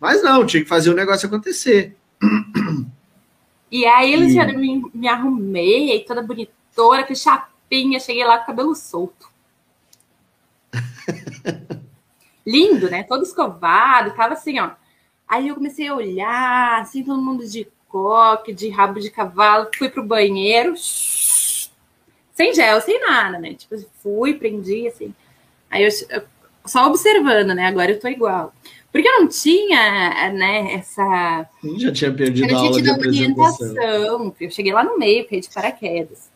[0.00, 1.96] Mas não, tinha que fazer o negócio acontecer.
[3.70, 4.56] E aí, Luciana, e...
[4.56, 9.30] me, me arrumei, toda bonitona, com chapinha, cheguei lá com o cabelo solto.
[12.46, 13.02] Lindo, né?
[13.02, 14.70] Todo escovado, tava assim, ó.
[15.28, 19.88] Aí eu comecei a olhar, assim, todo mundo de coque, de rabo de cavalo, fui
[19.88, 20.74] pro banheiro,
[22.34, 23.54] sem gel, sem nada, né?
[23.54, 25.14] Tipo, fui, prendi, assim.
[25.70, 25.90] Aí eu,
[26.66, 27.66] só observando, né?
[27.66, 28.52] Agora eu tô igual.
[28.90, 31.48] Porque eu não tinha, né, essa.
[31.78, 34.34] Já tinha perdido a aula de apresentação.
[34.38, 36.30] Eu cheguei lá no meio, fiquei de paraquedas.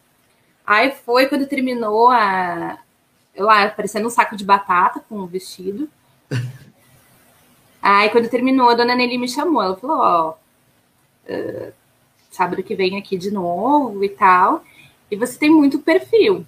[0.66, 2.78] Aí foi quando terminou a,
[3.36, 5.88] lá parecendo um saco de batata com o vestido.
[7.82, 9.62] Aí, quando terminou, a dona Nelly me chamou.
[9.62, 10.34] Ela falou: Ó,
[11.30, 11.72] uh,
[12.30, 14.64] sábado que vem aqui de novo e tal.
[15.10, 16.44] E você tem muito perfil.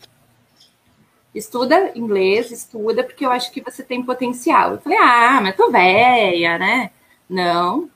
[1.34, 4.72] Estuda inglês, estuda, porque eu acho que você tem potencial.
[4.72, 6.90] Eu falei: Ah, mas tô velha, né?
[7.28, 7.88] Não.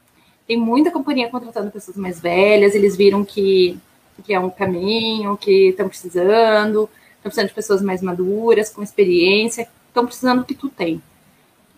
[0.46, 2.74] Tem muita companhia contratando pessoas mais velhas.
[2.74, 3.78] Eles viram que,
[4.24, 6.88] que é um caminho, que estão precisando.
[7.16, 9.68] Estão precisando de pessoas mais maduras, com experiência.
[9.88, 11.02] Estão precisando do que tu tem.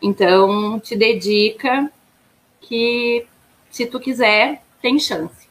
[0.04, 1.90] Então, te dedica
[2.60, 3.24] que
[3.70, 5.48] se tu quiser, tem chance.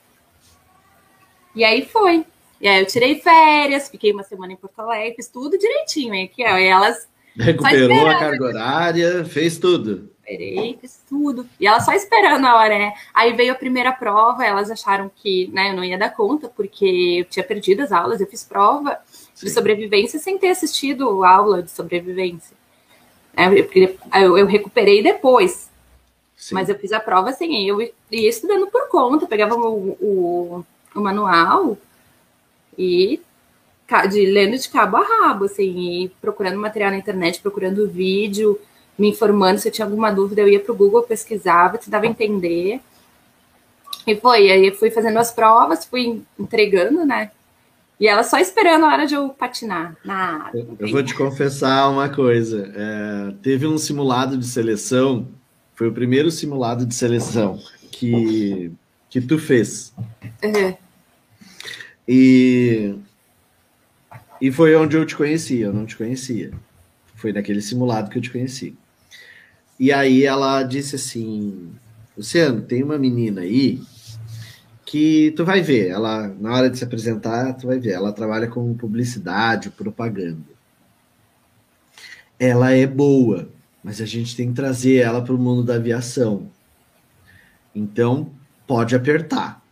[1.55, 2.23] E aí foi.
[2.61, 6.13] E aí eu tirei férias, fiquei uma semana em Porto Alegre, fiz tudo direitinho.
[6.13, 7.07] E aqui, ó, e elas.
[7.35, 10.11] Recuperou a carga horária, fez tudo.
[10.23, 11.49] Recuperei, fiz tudo.
[11.59, 12.93] E elas só esperando a hora, né?
[13.11, 17.21] Aí veio a primeira prova, elas acharam que né, eu não ia dar conta, porque
[17.21, 18.99] eu tinha perdido as aulas, eu fiz prova
[19.33, 19.47] Sim.
[19.47, 22.55] de sobrevivência sem ter assistido aula de sobrevivência.
[23.35, 23.47] É,
[24.21, 25.69] eu, eu, recuperei depois.
[26.35, 26.55] Sim.
[26.55, 31.01] Mas eu fiz a prova assim, eu ia estudando por conta, pegava o, o, o
[31.01, 31.77] manual
[32.77, 33.21] e
[34.09, 38.59] de lendo de cabo a rabo, assim, procurando material na internet, procurando vídeo,
[38.97, 42.81] me informando se eu tinha alguma dúvida, eu ia para o Google, pesquisava, tentava entender.
[44.05, 47.31] E foi, aí eu fui fazendo as provas, fui entregando, né?
[47.99, 50.67] E ela só esperando a hora de eu patinar na área.
[50.79, 52.71] Eu vou te confessar uma coisa.
[52.75, 55.27] É, teve um simulado de seleção,
[55.75, 57.59] foi o primeiro simulado de seleção
[57.91, 58.71] que,
[59.09, 59.93] que tu fez.
[60.43, 60.75] Uhum.
[62.07, 62.95] E,
[64.41, 66.51] e foi onde eu te conheci, eu não te conhecia.
[67.15, 68.75] Foi naquele simulado que eu te conheci.
[69.79, 71.71] E aí ela disse assim:
[72.17, 73.81] Luciano, tem uma menina aí
[74.93, 78.47] que tu vai ver, ela na hora de se apresentar, tu vai ver, ela trabalha
[78.47, 80.43] com publicidade, propaganda.
[82.37, 83.49] Ela é boa,
[83.83, 86.47] mas a gente tem que trazer ela para o mundo da aviação.
[87.73, 88.29] Então,
[88.67, 89.63] pode apertar.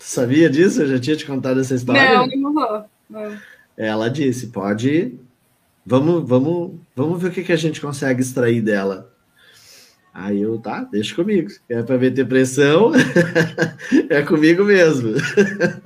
[0.00, 0.82] Sabia disso?
[0.82, 2.12] Eu já tinha te contado essa história?
[2.12, 2.84] Não, não vou.
[3.08, 3.38] Não.
[3.76, 5.14] Ela disse: pode.
[5.86, 9.13] Vamos, vamos, vamos ver o que, que a gente consegue extrair dela.
[10.14, 11.50] Aí eu, tá, deixa comigo.
[11.68, 12.92] É para ver ter pressão,
[14.08, 15.14] é comigo mesmo.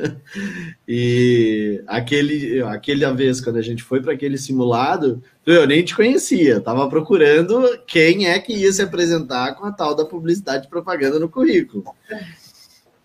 [0.87, 6.61] e aquele, aquele vez, quando a gente foi para aquele simulado, eu nem te conhecia,
[6.61, 11.19] tava procurando quem é que ia se apresentar com a tal da publicidade e propaganda
[11.19, 11.85] no currículo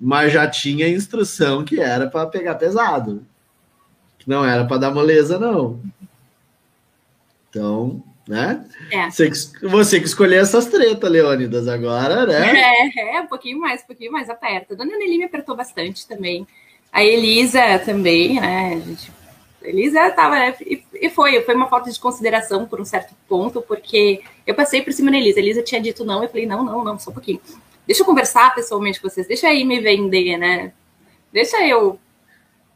[0.05, 3.25] mas já tinha instrução que era para pegar pesado.
[4.19, 5.79] Que não era para dar moleza, não.
[7.49, 8.65] Então, né?
[8.91, 9.09] É.
[9.09, 12.91] Você, que, você que escolheu essas tretas, Leônidas, agora, né?
[12.97, 14.73] É, é, um pouquinho mais, um pouquinho mais aperta.
[14.73, 16.47] A dona Nelly me apertou bastante também.
[16.91, 18.75] A Elisa também, né?
[18.75, 19.11] A gente,
[19.63, 20.55] a Elisa estava, né?
[20.61, 24.81] E, e, foi, foi uma falta de consideração por um certo ponto, porque eu passei
[24.81, 25.39] por cima da Elisa.
[25.39, 27.41] A Elisa tinha dito não, eu falei, não, não, não, só um pouquinho
[27.85, 30.73] deixa eu conversar pessoalmente com vocês, deixa aí me vender, né?
[31.31, 31.99] Deixa eu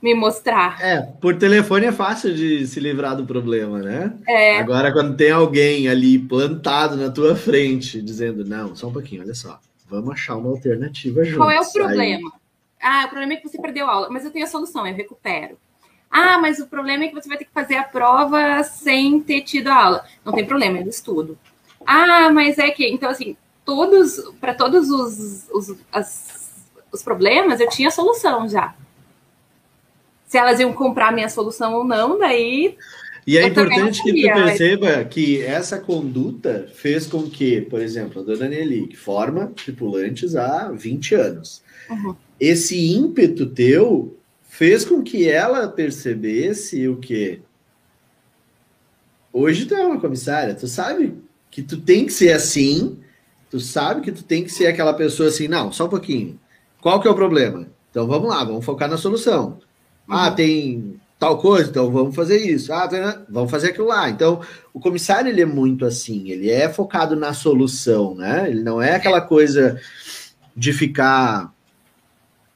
[0.01, 0.79] me mostrar.
[0.81, 4.13] É, por telefone é fácil de se livrar do problema, né?
[4.27, 4.59] É.
[4.59, 9.33] Agora, quando tem alguém ali plantado na tua frente, dizendo, não, só um pouquinho, olha
[9.33, 11.37] só, vamos achar uma alternativa juntos.
[11.37, 12.31] Qual é o problema?
[12.33, 12.39] Aí...
[12.79, 14.95] Ah, o problema é que você perdeu a aula, mas eu tenho a solução, eu
[14.95, 15.57] recupero.
[16.09, 19.41] Ah, mas o problema é que você vai ter que fazer a prova sem ter
[19.41, 20.05] tido a aula.
[20.23, 21.37] Não tem problema, eu estudo.
[21.85, 22.87] Ah, mas é que.
[22.87, 23.35] Então, assim,
[23.65, 28.73] todos, para todos os, os, as, os problemas, eu tinha solução já.
[30.27, 32.77] Se elas iam comprar minha solução ou não, daí.
[33.25, 38.25] E é importante que tu perceba que essa conduta fez com que, por exemplo, a
[38.25, 42.15] dona Nelly, que forma tripulantes há 20 anos, uhum.
[42.39, 44.15] esse ímpeto teu
[44.47, 47.39] fez com que ela percebesse o quê?
[49.33, 51.15] Hoje tu é uma comissária, tu sabe
[51.49, 52.97] que tu tem que ser assim
[53.49, 56.39] Tu sabe que tu tem que ser aquela pessoa assim, não, só um pouquinho.
[56.81, 57.67] Qual que é o problema?
[57.89, 59.59] Então vamos lá, vamos focar na solução.
[60.07, 60.35] Ah, uhum.
[60.35, 62.71] tem tal coisa, então vamos fazer isso.
[62.71, 64.09] Ah, tem, vamos fazer aquilo lá.
[64.09, 64.41] Então,
[64.73, 68.49] o comissário ele é muito assim, ele é focado na solução, né?
[68.49, 69.79] Ele não é aquela coisa
[70.55, 71.53] de ficar,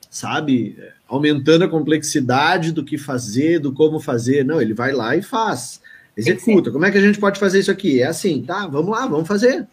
[0.10, 0.78] sabe,
[1.08, 4.46] aumentando a complexidade do que fazer, do como fazer.
[4.46, 5.82] Não, ele vai lá e faz.
[6.16, 6.72] Executa.
[6.72, 8.02] Como é que a gente pode fazer isso aqui?
[8.02, 8.68] É assim, tá?
[8.68, 9.68] Vamos lá, vamos fazer.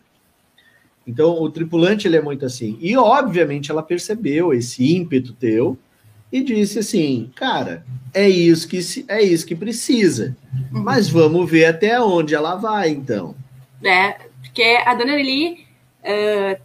[1.07, 2.77] Então, o tripulante ele é muito assim.
[2.81, 5.79] E, obviamente, ela percebeu esse ímpeto teu
[6.31, 10.37] e disse assim: cara, é isso que, se, é isso que precisa.
[10.73, 10.83] Uhum.
[10.83, 13.35] Mas vamos ver até onde ela vai, então.
[13.83, 14.13] É,
[14.43, 15.67] porque a dona Lili,
[16.03, 16.61] uh,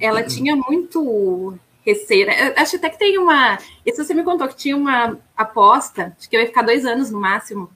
[0.00, 2.26] ela tinha muito receio.
[2.26, 2.54] Né?
[2.56, 3.58] Acho até que tem uma.
[3.84, 7.10] Isso você me contou que tinha uma aposta, acho que eu ia ficar dois anos
[7.10, 7.70] no máximo.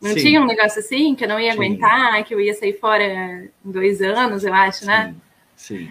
[0.00, 0.20] Não Sim.
[0.20, 1.58] tinha um negócio assim, que eu não ia Sim.
[1.58, 5.12] aguentar, que eu ia sair fora em dois anos, eu acho, né?
[5.56, 5.88] Sim.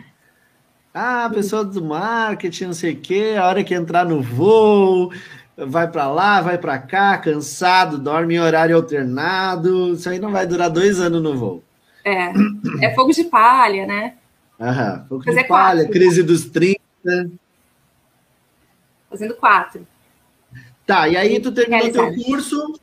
[1.00, 5.14] Ah, pessoa do marketing, não sei o quê, a hora que entrar no voo,
[5.56, 9.94] vai para lá, vai para cá, cansado, dorme em horário alternado.
[9.94, 11.64] Isso aí não vai durar dois anos no voo.
[12.04, 12.32] É,
[12.82, 14.16] é fogo de palha, né?
[14.60, 15.92] Aham, fogo Fazer de palha, quatro.
[15.94, 16.80] crise dos 30.
[19.08, 19.86] Fazendo quatro.
[20.84, 22.80] Tá, e aí tu terminou teu curso,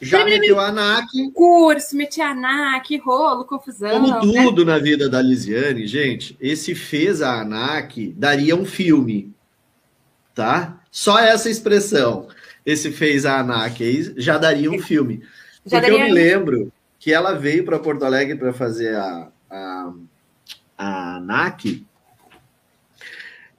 [0.00, 1.06] já Terminei meteu a ANAC.
[1.34, 3.90] Curso, meti a ANAC, rolo, confusão.
[3.90, 4.20] Como né?
[4.20, 4.72] tudo né?
[4.72, 9.32] na vida da Lisiane, gente, esse fez a ANAC daria um filme,
[10.34, 10.80] tá?
[10.90, 12.28] Só essa expressão,
[12.64, 15.22] esse fez a ANAC aí, já daria um filme.
[15.66, 19.92] Já Porque eu me lembro que ela veio para Porto Alegre para fazer a, a,
[20.76, 21.84] a ANAC,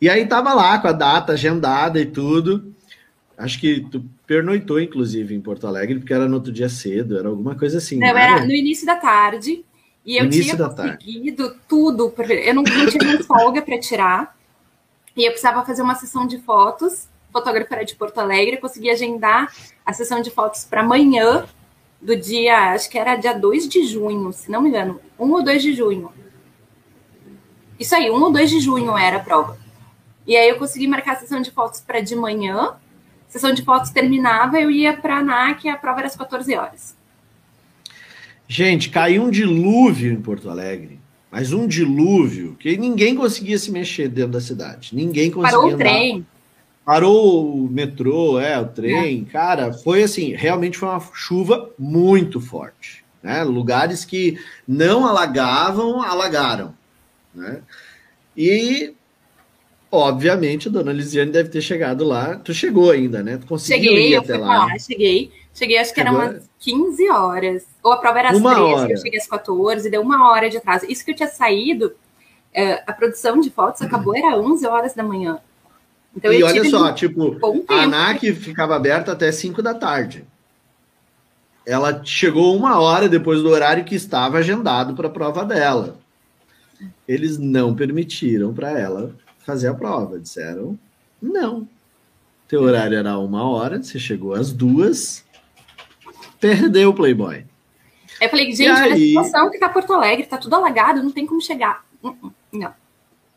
[0.01, 2.73] e aí tava lá com a data agendada e tudo.
[3.37, 7.27] Acho que tu pernoitou, inclusive, em Porto Alegre, porque era no outro dia cedo, era
[7.27, 7.97] alguma coisa assim.
[7.97, 8.35] Não, era?
[8.35, 9.65] era no início da tarde.
[10.05, 11.59] E eu tinha conseguido tarde.
[11.67, 12.13] tudo.
[12.29, 14.37] Eu não, não tinha mais folga para tirar.
[15.17, 17.09] E eu precisava fazer uma sessão de fotos.
[17.29, 18.57] O fotógrafo era de Porto Alegre.
[18.57, 19.51] Eu consegui agendar
[19.83, 21.45] a sessão de fotos para amanhã
[21.99, 25.01] do dia, acho que era dia 2 de junho, se não me engano.
[25.17, 26.11] 1 ou 2 de junho.
[27.79, 29.57] Isso aí, 1 ou 2 de junho era a prova.
[30.27, 32.77] E aí eu consegui marcar a sessão de fotos para de manhã
[33.29, 36.53] sessão de fotos terminava, eu ia para a ANAC e a prova era às 14
[36.55, 36.97] horas.
[38.47, 40.99] Gente, caiu um dilúvio em Porto Alegre.
[41.31, 44.95] Mas um dilúvio que ninguém conseguia se mexer dentro da cidade.
[44.95, 45.59] Ninguém conseguia.
[45.59, 46.27] Parou o trem.
[46.83, 49.27] Parou o metrô, é, o trem.
[49.27, 49.31] É.
[49.31, 53.05] Cara, foi assim, realmente foi uma chuva muito forte.
[53.21, 53.43] Né?
[53.43, 56.73] Lugares que não alagavam, alagaram.
[57.35, 57.61] Né?
[58.35, 58.95] E
[59.91, 62.35] Obviamente, a dona Lisiane deve ter chegado lá.
[62.35, 63.37] Tu chegou ainda, né?
[63.37, 64.65] Tu conseguiu cheguei, ir até lá.
[64.65, 64.79] lá.
[64.79, 65.31] Cheguei.
[65.51, 66.21] Cheguei, acho que chegou...
[66.21, 67.65] era umas 15 horas.
[67.81, 68.91] Ou a prova era às uma 13, hora.
[68.91, 70.85] eu cheguei às 14, deu uma hora de atraso.
[70.87, 71.93] Isso que eu tinha saído,
[72.53, 75.39] é, a produção de fotos acabou, era 11 horas da manhã.
[76.15, 77.37] Então, e olha só, tipo,
[77.67, 80.23] a ANAC ficava aberta até 5 da tarde.
[81.65, 85.99] Ela chegou uma hora depois do horário que estava agendado para a prova dela.
[87.07, 89.15] Eles não permitiram para ela
[89.45, 90.19] fazer a prova.
[90.19, 90.77] Disseram,
[91.21, 91.67] não.
[92.47, 95.23] Teu horário era uma hora, você chegou às duas,
[96.39, 97.45] perdeu o Playboy.
[98.19, 99.17] Eu falei, gente, olha aí...
[99.17, 101.85] a situação que tá Porto Alegre, tá tudo alagado, não tem como chegar.
[102.03, 102.73] Uh, uh, não.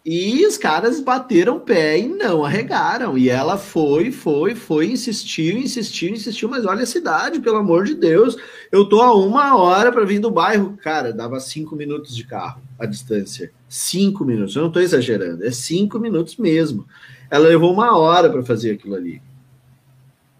[0.05, 3.17] E os caras bateram o pé e não arregaram.
[3.17, 6.49] E ela foi, foi, foi, insistiu, insistiu, insistiu.
[6.49, 8.37] Mas olha a cidade, pelo amor de Deus.
[8.73, 10.77] Eu tô a uma hora para vir do bairro.
[10.83, 13.53] Cara, dava cinco minutos de carro a distância.
[13.75, 14.55] Cinco minutos.
[14.55, 15.47] Eu não tô exagerando.
[15.47, 16.87] É cinco minutos mesmo.
[17.31, 19.23] Ela levou uma hora para fazer aquilo ali.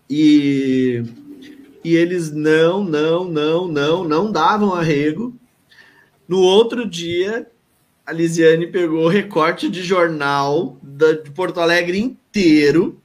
[0.09, 1.03] E,
[1.83, 5.35] e eles não, não, não, não, não davam arrego.
[6.29, 7.47] No outro dia,
[8.05, 13.01] a Lisiane pegou recorte de jornal da, de Porto Alegre inteiro,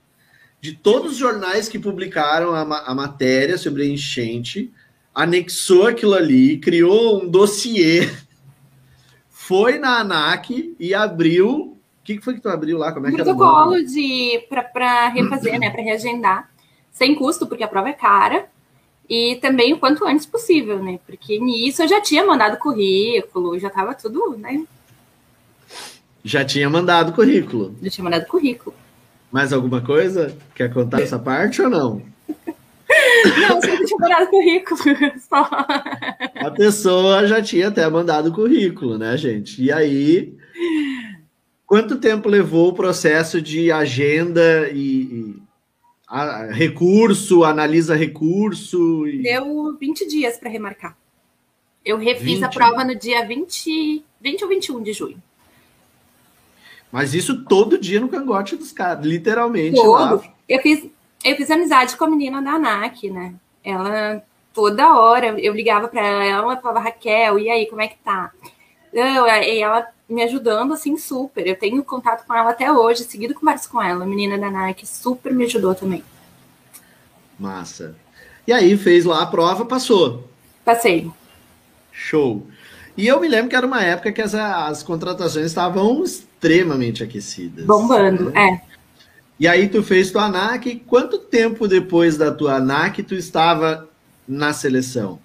[0.59, 4.73] de todos os jornais que publicaram a, a matéria sobre a enchente,
[5.15, 8.09] anexou aquilo ali, criou um dossiê,
[9.47, 11.49] foi na ANAC e abriu.
[11.49, 12.91] O que foi que tu abriu lá?
[12.91, 15.69] Como é que Protocolo de para refazer, né?
[15.69, 16.49] Para reagendar.
[16.91, 18.49] Sem custo, porque a prova é cara.
[19.09, 20.99] E também o quanto antes possível, né?
[21.05, 24.65] Porque nisso eu já tinha mandado currículo, já estava tudo, né?
[26.25, 27.73] Já tinha mandado currículo.
[27.81, 28.75] Já tinha mandado currículo.
[29.31, 30.37] Mais alguma coisa?
[30.55, 32.01] Quer contar essa parte ou não?
[33.39, 34.79] Não, você tinha mandado currículo.
[35.29, 35.49] Só.
[36.35, 39.61] A pessoa já tinha até mandado currículo, né, gente?
[39.61, 40.35] E aí,
[41.65, 45.35] quanto tempo levou o processo de agenda e, e
[46.07, 49.07] a, recurso, analisa recurso?
[49.07, 49.21] E...
[49.21, 50.97] Deu 20 dias para remarcar.
[51.83, 52.43] Eu refiz 20.
[52.43, 55.23] a prova no dia 20, 20 ou 21 de junho.
[56.91, 59.75] Mas isso todo dia no cangote dos caras, literalmente.
[59.75, 59.91] Todo.
[59.91, 60.21] Lá.
[60.47, 60.85] Eu fiz,
[61.31, 63.33] eu fiz amizade com a menina da ANAC, né?
[63.63, 64.23] Ela,
[64.53, 68.31] toda hora, eu ligava para ela, ela falava, Raquel, e aí, como é que tá?
[68.93, 71.45] Eu, e ela me ajudando, assim, super.
[71.45, 74.03] Eu tenho contato com ela até hoje, seguido converso com ela.
[74.03, 76.03] A menina da ANAC super me ajudou também.
[77.37, 77.95] Massa.
[78.47, 80.27] E aí, fez lá a prova, passou.
[80.63, 81.11] Passei.
[81.91, 82.47] Show.
[82.95, 87.65] E eu me lembro que era uma época que as, as contratações estavam extremamente aquecidas.
[87.65, 88.61] Bombando, né?
[88.63, 88.76] é.
[89.39, 90.83] E aí tu fez tua ANAC.
[90.87, 93.87] Quanto tempo depois da tua ANAC tu estava
[94.27, 95.19] na seleção?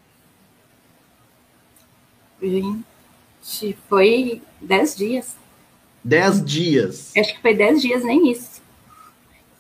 [2.43, 5.37] Gente, foi dez dias.
[6.05, 7.13] Dez dias?
[7.17, 8.61] Acho que foi dez dias, nem isso.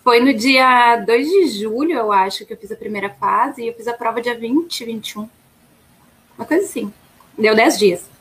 [0.03, 3.68] Foi no dia 2 de julho, eu acho, que eu fiz a primeira fase, e
[3.68, 5.28] eu fiz a prova dia 20, 21.
[6.36, 6.92] Uma coisa assim.
[7.38, 8.12] Deu 10 dias.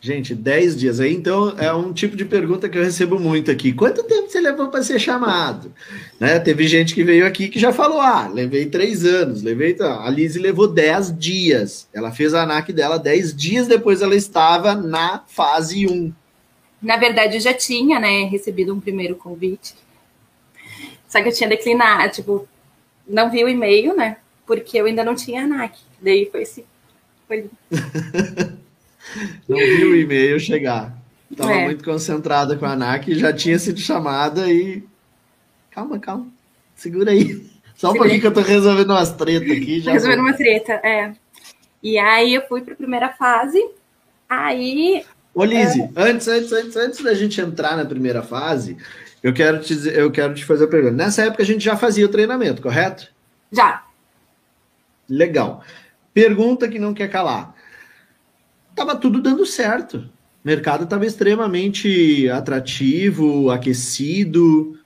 [0.00, 3.72] Gente, 10 dias aí, então é um tipo de pergunta que eu recebo muito aqui.
[3.72, 5.72] Quanto tempo você levou para ser chamado?
[6.20, 6.38] Né?
[6.38, 9.76] Teve gente que veio aqui que já falou: ah, levei três anos, levei.
[9.80, 11.88] A Lise levou 10 dias.
[11.92, 16.12] Ela fez a ANAC dela 10 dias depois ela estava na fase 1.
[16.80, 19.74] Na verdade, eu já tinha né, recebido um primeiro convite.
[21.08, 22.46] Só que eu tinha declinado, tipo,
[23.08, 24.18] não vi o e-mail, né?
[24.46, 25.78] Porque eu ainda não tinha ANAC.
[26.00, 26.64] Daí foi assim.
[27.26, 27.50] Foi...
[29.48, 30.96] Não viu o e-mail chegar.
[31.30, 31.64] Estava é.
[31.64, 34.82] muito concentrada com a ANAC, já tinha sido chamada e.
[35.70, 36.28] Calma, calma.
[36.74, 37.44] Segura aí.
[37.74, 39.80] Só um pouquinho que eu tô resolvendo umas tretas aqui.
[39.80, 41.12] Já resolvendo uma treta, é.
[41.82, 43.62] E aí eu fui para a primeira fase.
[44.28, 45.04] Aí.
[45.34, 45.90] Ô, Lizzie, é...
[45.96, 48.76] antes, antes, antes, antes da gente entrar na primeira fase,
[49.22, 50.94] eu quero te, dizer, eu quero te fazer a pergunta.
[50.94, 53.08] Nessa época a gente já fazia o treinamento, correto?
[53.52, 53.84] Já.
[55.08, 55.62] Legal.
[56.14, 57.55] Pergunta que não quer calar
[58.76, 59.96] estava tudo dando certo.
[59.96, 64.78] O mercado estava extremamente atrativo, aquecido.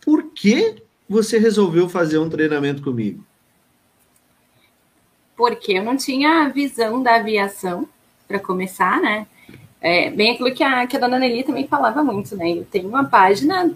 [0.00, 0.76] Por que
[1.08, 3.24] você resolveu fazer um treinamento comigo?
[5.36, 7.88] Porque eu não tinha visão da aviação,
[8.28, 9.26] para começar, né?
[9.80, 12.52] É, bem aquilo que a, que a dona Nelly também falava muito, né?
[12.52, 13.74] Eu tenho uma página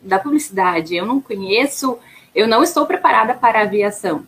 [0.00, 1.98] da publicidade, eu não conheço,
[2.34, 4.24] eu não estou preparada para a aviação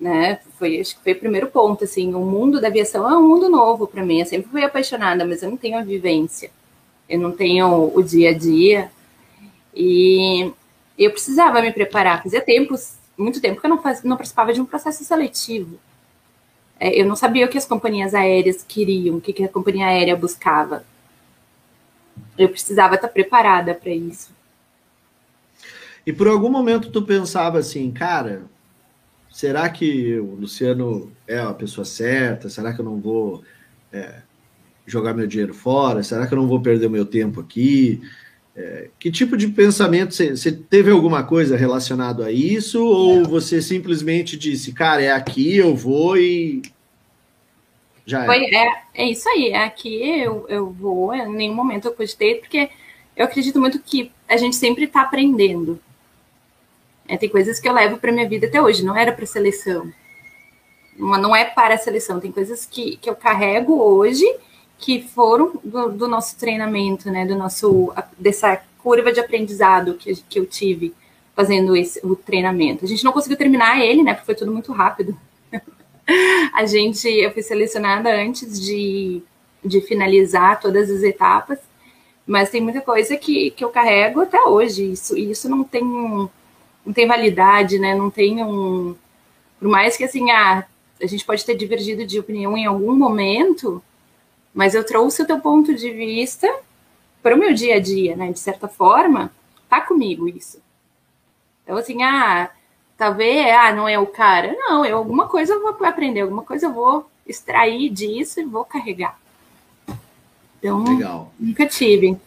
[0.00, 0.40] né?
[0.58, 3.50] Foi, acho que foi o primeiro ponto, assim, o mundo da aviação é um mundo
[3.50, 4.20] novo para mim.
[4.20, 6.50] Eu sempre fui apaixonada, mas eu não tenho a vivência,
[7.08, 8.90] eu não tenho o dia a dia
[9.74, 10.50] e
[10.98, 12.22] eu precisava me preparar.
[12.22, 15.78] Fazia tempos, muito tempo que eu não, faz, não participava de um processo seletivo.
[16.78, 19.86] É, eu não sabia o que as companhias aéreas queriam, o que, que a companhia
[19.86, 20.82] aérea buscava.
[22.38, 24.30] Eu precisava estar preparada para isso.
[26.06, 28.44] E por algum momento tu pensava assim, cara,
[29.30, 32.48] será que o Luciano é a pessoa certa?
[32.48, 33.42] Será que eu não vou
[33.92, 34.22] é,
[34.86, 36.02] jogar meu dinheiro fora?
[36.02, 38.00] Será que eu não vou perder o meu tempo aqui?
[38.56, 42.84] É, que tipo de pensamento você teve alguma coisa relacionado a isso?
[42.84, 46.62] Ou você simplesmente disse, cara, é aqui, eu vou e
[48.04, 48.82] já Foi, é.
[48.94, 52.68] é, isso aí, é aqui eu, eu vou, em nenhum momento eu cogitei, porque
[53.16, 55.80] eu acredito muito que a gente sempre está aprendendo.
[57.10, 59.92] É, tem coisas que eu levo para minha vida até hoje, não era para seleção.
[60.96, 64.24] Não, é para a seleção, tem coisas que, que eu carrego hoje
[64.78, 67.26] que foram do, do nosso treinamento, né?
[67.26, 70.94] Do nosso dessa curva de aprendizado que, que eu tive
[71.34, 72.84] fazendo esse, o treinamento.
[72.84, 74.14] A gente não conseguiu terminar ele, né?
[74.14, 75.18] Porque foi tudo muito rápido.
[76.54, 79.20] a gente, eu fui selecionada antes de,
[79.64, 81.58] de finalizar todas as etapas,
[82.24, 84.92] mas tem muita coisa que, que eu carrego até hoje.
[84.92, 86.30] Isso, isso não tem
[86.84, 87.94] não tem validade, né?
[87.94, 88.94] Não tem um.
[89.58, 90.64] Por mais que assim, ah,
[91.00, 93.82] a gente pode ter divergido de opinião em algum momento,
[94.54, 96.52] mas eu trouxe o teu ponto de vista
[97.22, 98.32] para o meu dia a dia, né?
[98.32, 99.30] De certa forma,
[99.68, 100.58] tá comigo isso.
[101.62, 102.50] Então, assim, ah,
[102.96, 104.54] talvez, ah, não é o cara.
[104.56, 108.64] Não, eu alguma coisa eu vou aprender, alguma coisa eu vou extrair disso e vou
[108.64, 109.18] carregar.
[110.58, 111.32] Então, Legal.
[111.38, 112.18] nunca tive.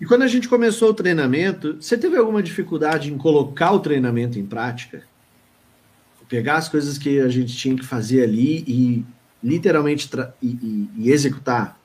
[0.00, 4.38] E quando a gente começou o treinamento, você teve alguma dificuldade em colocar o treinamento
[4.38, 5.04] em prática?
[6.28, 9.04] Pegar as coisas que a gente tinha que fazer ali e
[9.42, 10.08] literalmente
[10.42, 11.78] e, e, e, executar?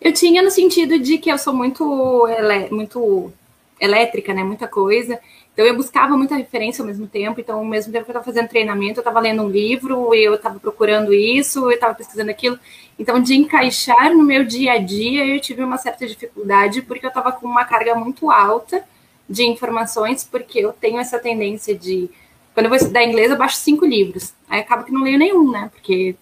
[0.00, 2.26] Eu tinha no sentido de que eu sou muito,
[2.70, 3.32] muito
[3.80, 4.44] elétrica, né?
[4.44, 5.18] Muita coisa.
[5.56, 7.40] Então eu buscava muita referência ao mesmo tempo.
[7.40, 10.34] Então, ao mesmo tempo que eu estava fazendo treinamento, eu estava lendo um livro, eu
[10.34, 12.58] estava procurando isso, eu estava pesquisando aquilo.
[12.98, 17.08] Então, de encaixar no meu dia a dia, eu tive uma certa dificuldade, porque eu
[17.08, 18.84] estava com uma carga muito alta
[19.26, 22.10] de informações, porque eu tenho essa tendência de.
[22.52, 24.34] Quando eu vou estudar inglês, eu baixo cinco livros.
[24.50, 25.70] Aí acaba que não leio nenhum, né?
[25.72, 26.16] Porque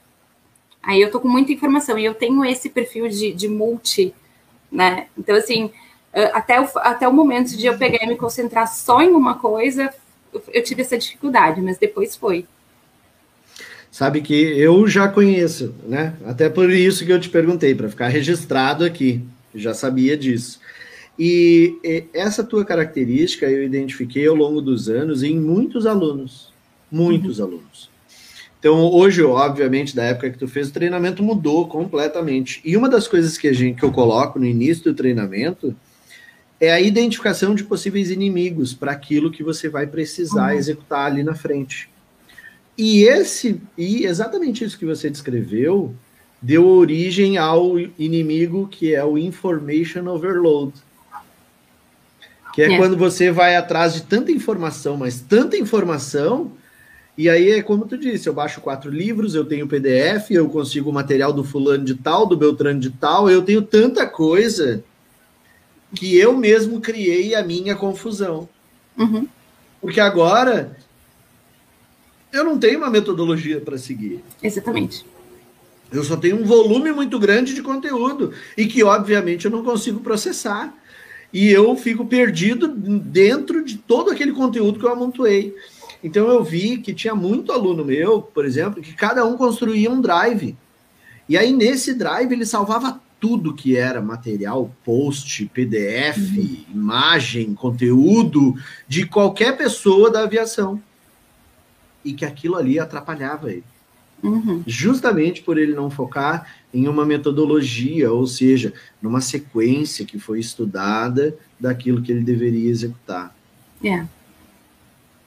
[0.81, 4.15] aí eu tô com muita informação e eu tenho esse perfil de, de multi,
[4.71, 5.09] né?
[5.19, 5.73] Então, assim,
[6.33, 9.93] até o, até o momento de eu pegar e me concentrar só em uma coisa,
[10.53, 12.47] eu tive essa dificuldade, mas depois foi.
[13.91, 16.15] Sabe que eu já conheço, né?
[16.25, 19.23] Até por isso que eu te perguntei, para ficar registrado aqui.
[19.55, 20.61] Já sabia disso.
[21.17, 26.53] E, e essa tua característica eu identifiquei ao longo dos anos em muitos alunos.
[26.91, 27.47] Muitos uhum.
[27.47, 27.91] alunos.
[28.59, 32.61] Então, hoje, obviamente, da época que tu fez o treinamento, mudou completamente.
[32.65, 35.77] E uma das coisas que, a gente, que eu coloco no início do treinamento
[36.65, 40.59] é a identificação de possíveis inimigos para aquilo que você vai precisar uhum.
[40.59, 41.91] executar ali na frente.
[42.77, 45.95] E esse e exatamente isso que você descreveu
[46.43, 50.73] deu origem ao inimigo que é o information overload.
[52.53, 56.53] Que é, é, quando você vai atrás de tanta informação, mas tanta informação
[57.17, 60.91] E aí é como tu disse, eu baixo quatro livros, eu tenho PDF, eu consigo
[60.91, 64.83] o material do fulano de tal, do Beltrano de tal, eu tenho tanta coisa
[65.95, 68.49] que eu mesmo criei a minha confusão.
[68.99, 69.27] Uhum.
[69.81, 70.77] Porque agora
[72.33, 74.23] eu não tenho uma metodologia para seguir.
[74.43, 75.07] Exatamente.
[75.93, 80.01] Eu só tenho um volume muito grande de conteúdo e que, obviamente, eu não consigo
[80.01, 80.75] processar.
[81.33, 85.55] E eu fico perdido dentro de todo aquele conteúdo que eu amontoei.
[86.03, 90.01] Então, eu vi que tinha muito aluno meu, por exemplo, que cada um construía um
[90.01, 90.57] drive.
[91.29, 96.65] E aí, nesse drive, ele salvava tudo que era material, post, PDF, uhum.
[96.75, 98.55] imagem, conteúdo
[98.87, 100.79] de qualquer pessoa da aviação.
[102.05, 103.65] E que aquilo ali atrapalhava ele.
[104.23, 104.63] Uhum.
[104.67, 111.35] Justamente por ele não focar em uma metodologia, ou seja, numa sequência que foi estudada
[111.59, 113.35] daquilo que ele deveria executar.
[113.83, 114.07] Yeah.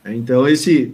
[0.06, 0.14] É.
[0.14, 0.94] Então, esse,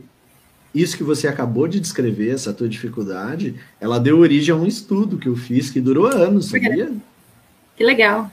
[0.73, 5.17] isso que você acabou de descrever, essa tua dificuldade, ela deu origem a um estudo
[5.17, 6.91] que eu fiz que durou anos, sabia?
[7.75, 8.31] Que legal.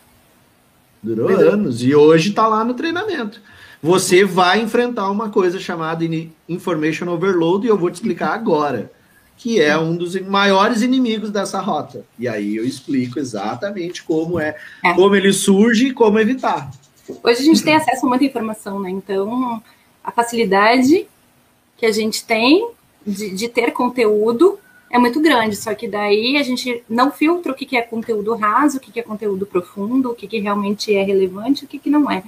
[1.03, 1.82] Durou anos.
[1.82, 3.41] E hoje está lá no treinamento.
[3.82, 6.05] Você vai enfrentar uma coisa chamada
[6.49, 8.91] Information Overload e eu vou te explicar agora
[9.41, 12.05] que é um dos maiores inimigos dessa rota.
[12.18, 14.93] E aí eu explico exatamente como é, é.
[14.93, 16.70] como ele surge e como evitar.
[17.24, 18.91] Hoje a gente tem acesso a muita informação, né?
[18.91, 19.62] Então,
[20.05, 21.07] a facilidade
[21.81, 22.70] que a gente tem
[23.07, 24.59] de, de ter conteúdo
[24.91, 28.76] é muito grande, só que daí a gente não filtra o que, é conteúdo raso,
[28.76, 32.11] o que, é conteúdo profundo, o que, que realmente é relevante, o que, que não
[32.11, 32.22] é.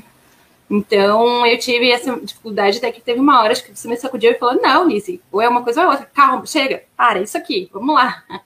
[0.71, 4.39] Então, eu tive essa dificuldade até que teve uma hora que você me sacudiu e
[4.39, 6.07] falou: Não, Lizzie, ou é uma coisa ou é outra.
[6.07, 8.25] Calma, chega, para, é isso aqui, vamos lá.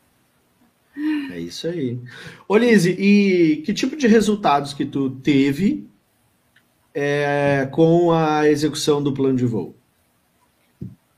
[1.30, 1.98] É isso aí.
[2.48, 5.86] Ô, Lizzie, e que tipo de resultados que tu teve
[6.94, 9.76] é, com a execução do plano de voo?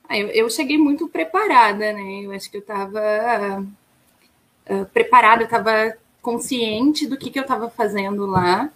[0.08, 2.22] Ah, eu, eu, cheguei muito preparada, né?
[2.22, 3.64] Eu acho que eu estava
[4.70, 8.70] uh, preparada, eu estava consciente do que, que eu estava fazendo lá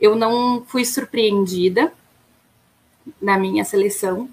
[0.00, 1.92] eu não fui surpreendida
[3.20, 4.28] na minha seleção,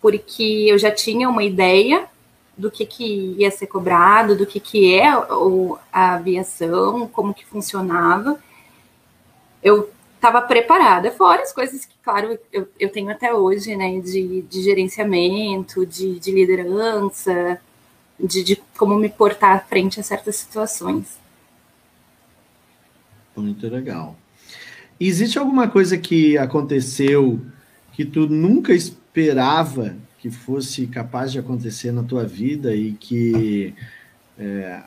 [0.00, 2.06] porque eu já tinha uma ideia
[2.56, 5.08] do que, que ia ser cobrado, do que, que é
[5.92, 8.40] a aviação, como que funcionava.
[9.62, 14.42] Eu estava preparada, fora as coisas que, claro, eu, eu tenho até hoje, né, de,
[14.42, 17.60] de gerenciamento, de, de liderança,
[18.18, 21.18] de, de como me portar frente a certas situações.
[23.36, 24.16] Muito legal.
[24.98, 27.40] Existe alguma coisa que aconteceu
[27.92, 33.74] que tu nunca esperava que fosse capaz de acontecer na tua vida e que
[34.38, 34.82] é,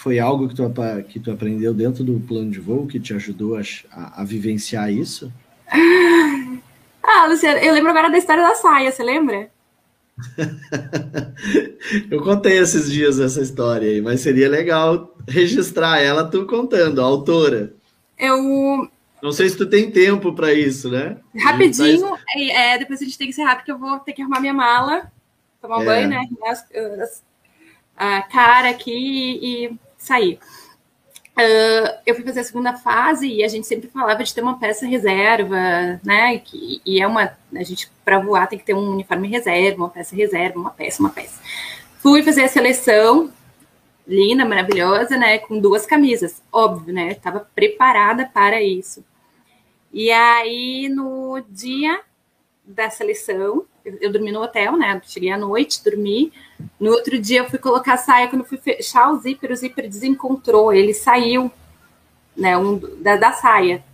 [0.00, 0.62] foi algo que tu,
[1.08, 3.60] que tu aprendeu dentro do plano de voo que te ajudou a,
[3.92, 5.30] a, a vivenciar isso?
[7.02, 9.50] Ah, Luciano, eu lembro agora da história da saia, você lembra?
[12.10, 17.04] eu contei esses dias essa história aí, mas seria legal registrar ela tu contando, a
[17.04, 17.74] autora.
[18.18, 18.88] Eu
[19.22, 21.18] não sei se tu tem tempo para isso, né?
[21.42, 22.18] Rapidinho, tá...
[22.36, 24.54] é, depois a gente tem que ser rápido, porque eu vou ter que arrumar minha
[24.54, 25.12] mala,
[25.60, 25.84] tomar é.
[25.84, 26.26] banho, né?
[27.96, 30.38] A cara aqui e sair.
[31.38, 34.58] Uh, eu fui fazer a segunda fase e a gente sempre falava de ter uma
[34.58, 35.56] peça reserva,
[36.04, 36.38] né?
[36.38, 37.36] Que, e é uma.
[37.54, 41.00] A gente, para voar, tem que ter um uniforme reserva, uma peça reserva, uma peça,
[41.00, 41.40] uma peça.
[41.98, 43.32] Fui fazer a seleção,
[44.06, 45.38] linda, maravilhosa, né?
[45.38, 47.12] Com duas camisas, óbvio, né?
[47.12, 49.04] Estava preparada para isso.
[49.92, 52.00] E aí, no dia
[52.64, 55.00] da seleção, eu, eu, dormi no hotel, né?
[55.04, 56.32] Cheguei à noite, dormi.
[56.78, 58.28] No outro dia, eu fui colocar a saia.
[58.28, 60.72] Quando fui fechar o zíper, o zíper desencontrou.
[60.72, 61.50] Ele saiu,
[62.36, 62.56] né?
[62.56, 63.84] Um, da, da saia.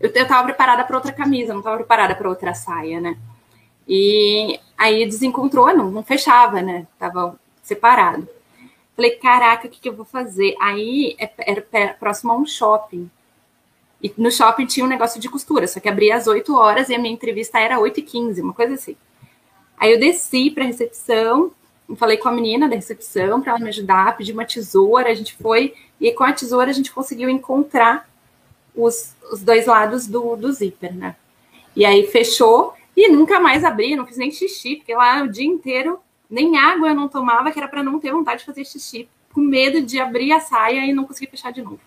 [0.00, 3.16] Eu, eu tava preparada para outra camisa, não estava preparada para outra saia, né?
[3.88, 6.86] E aí desencontrou, não, não fechava, né?
[6.98, 8.28] Tava separado.
[8.94, 10.56] Falei, caraca, o que, que eu vou fazer?
[10.60, 13.10] Aí é, era próximo a um shopping.
[14.02, 16.94] E no shopping tinha um negócio de costura, só que abria às 8 horas e
[16.94, 18.96] a minha entrevista era 8 e 15, uma coisa assim.
[19.78, 21.52] Aí eu desci para a recepção,
[21.94, 25.34] falei com a menina da recepção para ela me ajudar, pedi uma tesoura, a gente
[25.34, 28.08] foi, e com a tesoura a gente conseguiu encontrar
[28.74, 31.14] os, os dois lados do, do zíper, né?
[31.76, 35.46] E aí fechou e nunca mais abri, não fiz nem xixi, porque lá o dia
[35.46, 39.08] inteiro nem água eu não tomava, que era para não ter vontade de fazer xixi,
[39.32, 41.78] com medo de abrir a saia e não conseguir fechar de novo.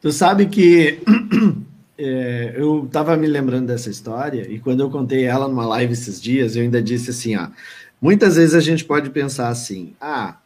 [0.00, 0.98] Tu sabe que
[1.98, 6.20] é, eu estava me lembrando dessa história e quando eu contei ela numa live esses
[6.20, 7.48] dias, eu ainda disse assim, ó,
[8.00, 10.38] muitas vezes a gente pode pensar assim, ah,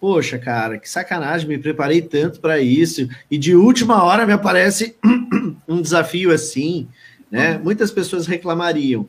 [0.00, 4.96] poxa, cara, que sacanagem, me preparei tanto para isso e de última hora me aparece
[5.68, 6.88] um desafio assim,
[7.30, 7.56] né?
[7.56, 7.64] Uhum.
[7.64, 9.08] Muitas pessoas reclamariam.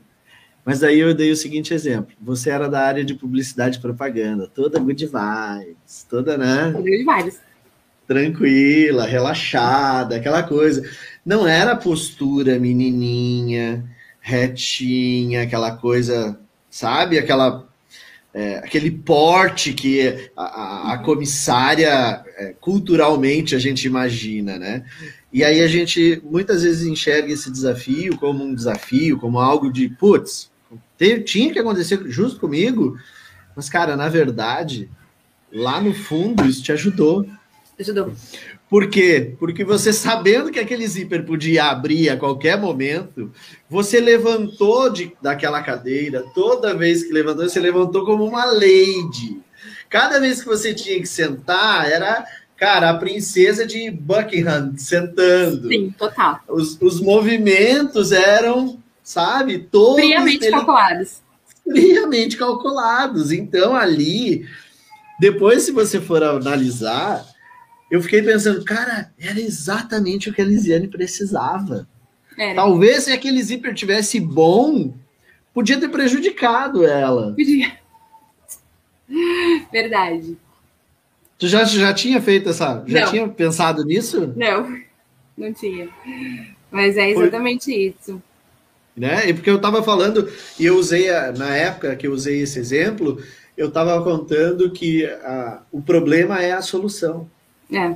[0.64, 4.48] Mas aí eu dei o seguinte exemplo: você era da área de publicidade e propaganda,
[4.48, 6.72] toda good vibes, toda, né?
[6.72, 7.40] Good vibes.
[8.08, 10.88] Tranquila, relaxada, aquela coisa.
[11.26, 13.84] Não era postura menininha,
[14.20, 16.38] retinha, aquela coisa,
[16.72, 17.20] sabe?
[17.20, 17.70] Aquela
[18.34, 24.86] é, aquele porte que a, a comissária é, culturalmente a gente imagina, né?
[25.34, 29.90] E aí a gente muitas vezes enxerga esse desafio como um desafio, como algo de
[29.90, 30.50] putz,
[31.26, 32.98] tinha que acontecer justo comigo,
[33.56, 34.90] mas cara, na verdade,
[35.52, 37.28] lá no fundo isso te ajudou.
[37.78, 38.14] Ajudou.
[38.72, 39.36] Por quê?
[39.38, 43.30] Porque você sabendo que aquele zíper podia abrir a qualquer momento,
[43.70, 49.42] você levantou de, daquela cadeira, toda vez que levantou, você levantou como uma lady.
[49.90, 55.68] Cada vez que você tinha que sentar, era, cara, a princesa de Buckingham sentando.
[55.68, 56.40] Sim, total.
[56.48, 59.98] Os, os movimentos eram, sabe, todos...
[59.98, 61.22] Friamente calculados.
[61.62, 63.34] Friamente calculados.
[63.34, 64.46] Então, ali,
[65.20, 67.31] depois, se você for analisar
[67.92, 71.86] eu fiquei pensando, cara, era exatamente o que a Lisiane precisava.
[72.38, 72.56] Era.
[72.56, 74.94] Talvez se aquele zíper tivesse bom,
[75.54, 77.34] podia ter prejudicado ela.
[77.34, 77.74] Podia.
[79.70, 80.38] Verdade.
[81.38, 82.82] Tu já, já tinha feito essa.
[82.88, 83.12] Já não.
[83.12, 84.34] tinha pensado nisso?
[84.38, 84.80] Não,
[85.38, 85.90] não tinha.
[86.72, 87.94] Mas é exatamente Foi.
[88.00, 88.24] isso.
[88.96, 89.28] Né?
[89.28, 92.58] E porque eu estava falando, e eu usei, a, na época que eu usei esse
[92.58, 93.22] exemplo,
[93.58, 97.30] eu estava contando que a, o problema é a solução.
[97.72, 97.96] É.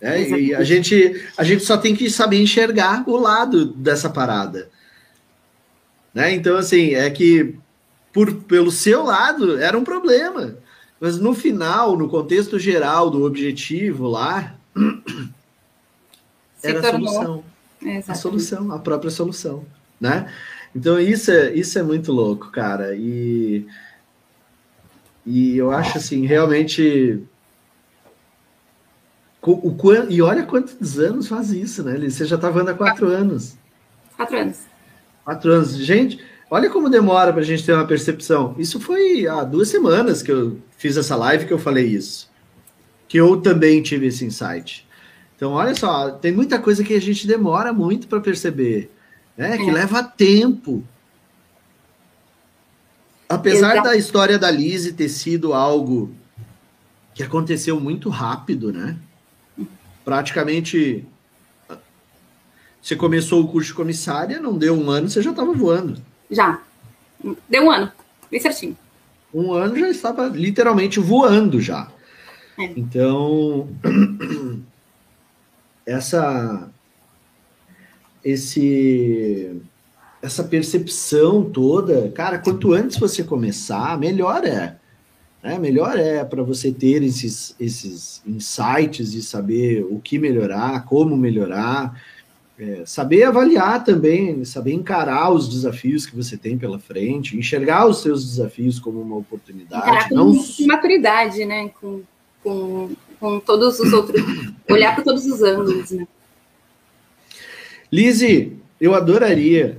[0.00, 4.70] É, e a gente, a gente só tem que saber enxergar o lado dessa parada.
[6.14, 6.32] Né?
[6.32, 7.54] Então, assim, é que
[8.12, 10.56] por, pelo seu lado era um problema.
[10.98, 14.54] Mas no final, no contexto geral do objetivo lá,
[16.62, 17.44] era a solução.
[17.84, 19.64] É, a solução, a própria solução.
[20.00, 20.30] Né?
[20.74, 22.94] Então, isso é, isso é muito louco, cara.
[22.94, 23.66] E,
[25.26, 27.22] e eu acho assim, realmente
[29.42, 31.96] o, o, e olha quantos anos faz isso, né?
[31.98, 33.56] Você já estava andando há quatro anos.
[34.16, 34.58] Quatro anos.
[35.24, 35.76] Quatro anos.
[35.76, 38.54] Gente, olha como demora para a gente ter uma percepção.
[38.58, 42.30] Isso foi há duas semanas que eu fiz essa live que eu falei isso.
[43.08, 44.86] Que eu também tive esse insight.
[45.36, 48.90] Então, olha só, tem muita coisa que a gente demora muito para perceber,
[49.38, 49.56] né?
[49.56, 49.72] Que é.
[49.72, 50.84] leva tempo.
[53.26, 53.88] Apesar Exato.
[53.88, 56.14] da história da Lise ter sido algo
[57.14, 58.98] que aconteceu muito rápido, né?
[60.10, 61.06] Praticamente
[62.82, 66.02] você começou o curso de comissária, não deu um ano, você já estava voando.
[66.28, 66.60] Já.
[67.48, 67.92] Deu um ano,
[68.28, 68.76] bem certinho.
[69.32, 71.92] Um ano já estava literalmente voando já.
[72.58, 72.64] É.
[72.76, 73.68] Então,
[75.86, 76.68] essa
[78.24, 79.62] esse
[80.20, 84.79] essa percepção toda, cara, quanto antes você começar, melhor é.
[85.42, 85.58] Né?
[85.58, 92.00] Melhor é para você ter esses, esses insights e saber o que melhorar, como melhorar,
[92.58, 98.02] é, saber avaliar também, saber encarar os desafios que você tem pela frente, enxergar os
[98.02, 99.82] seus desafios como uma oportunidade.
[99.82, 100.34] Encarar com não...
[100.66, 101.70] maturidade, né?
[101.80, 102.02] Com,
[102.42, 104.22] com, com todos os outros.
[104.68, 106.06] olhar para todos os ângulos, né?
[107.90, 109.78] Lise, eu adoraria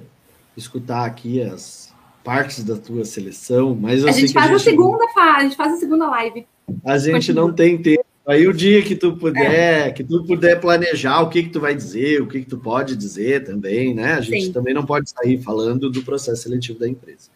[0.58, 1.81] escutar aqui as
[2.24, 4.68] partes da tua seleção, mas a gente faz a, gente...
[4.68, 6.46] a segunda fase, a gente faz a segunda live.
[6.86, 7.48] A gente Continua.
[7.48, 8.06] não tem tempo.
[8.26, 9.92] Aí o dia que tu puder, é.
[9.92, 12.96] que tu puder planejar o que que tu vai dizer, o que que tu pode
[12.96, 14.14] dizer também, né?
[14.14, 14.54] A gente Sim.
[14.54, 17.30] também não pode sair falando do processo seletivo da empresa.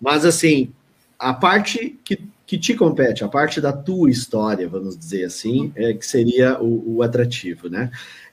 [0.00, 0.72] Mas assim,
[1.18, 5.94] a parte que, que te compete, a parte da tua história, vamos dizer assim, é
[5.94, 7.90] que seria o, o atrativo, né?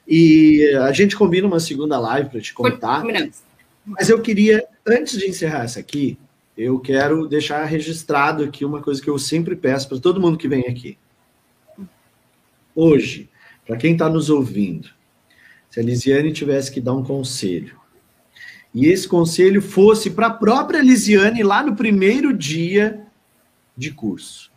[0.07, 3.03] E a gente combina uma segunda live para te contar.
[3.85, 6.17] Mas eu queria antes de encerrar essa aqui,
[6.57, 10.47] eu quero deixar registrado aqui uma coisa que eu sempre peço para todo mundo que
[10.47, 10.97] vem aqui.
[12.73, 13.29] Hoje,
[13.65, 14.89] para quem está nos ouvindo,
[15.69, 17.79] se a Lisiane tivesse que dar um conselho,
[18.73, 23.05] e esse conselho fosse para a própria Lisiane lá no primeiro dia
[23.75, 24.51] de curso.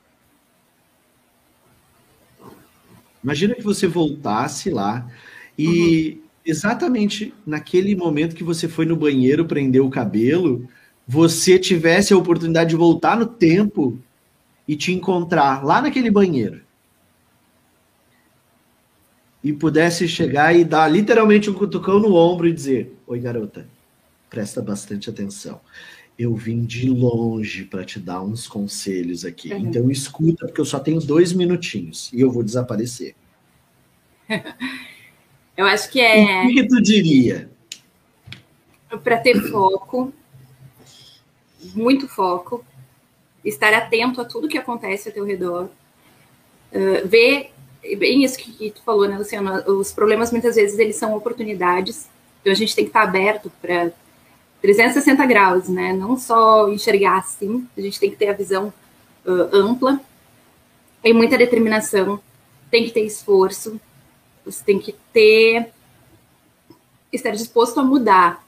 [3.22, 5.08] Imagina que você voltasse lá
[5.56, 10.66] e uhum exatamente naquele momento que você foi no banheiro prender o cabelo,
[11.06, 13.98] você tivesse a oportunidade de voltar no tempo
[14.66, 16.60] e te encontrar lá naquele banheiro.
[19.44, 23.66] E pudesse chegar e dar literalmente um cutucão no ombro e dizer: Oi, garota,
[24.28, 25.60] presta bastante atenção.
[26.18, 29.52] Eu vim de longe para te dar uns conselhos aqui.
[29.52, 29.60] Uhum.
[29.60, 33.14] Então escuta, porque eu só tenho dois minutinhos e eu vou desaparecer.
[35.58, 36.44] Eu acho que é.
[36.44, 37.50] O que, tu diria?
[39.02, 40.14] Para ter foco,
[41.74, 42.64] muito foco,
[43.44, 45.68] estar atento a tudo que acontece ao teu redor,
[46.72, 47.50] uh, ver
[47.98, 49.52] bem isso que, tu falou, né, Luciano?
[49.66, 52.08] Os problemas muitas vezes eles são oportunidades,
[52.40, 53.90] então a gente tem que estar aberto para
[54.62, 55.92] 360 graus, né?
[55.92, 58.72] Não só enxergar assim, a gente tem que ter a visão
[59.26, 60.00] uh, ampla,
[61.02, 62.20] tem muita determinação,
[62.70, 63.80] tem que ter esforço,
[64.50, 65.70] você tem que ter
[67.12, 68.44] estar disposto a mudar,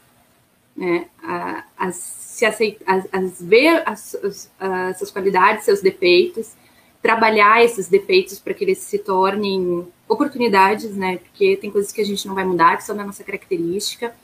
[0.77, 1.07] né?
[1.23, 6.55] A, a se aceitar, a, a ver as, as, as suas qualidades, seus defeitos,
[7.03, 11.19] trabalhar esses defeitos para que eles se tornem oportunidades, né?
[11.19, 14.15] Porque tem coisas que a gente não vai mudar, que são da nossa característica,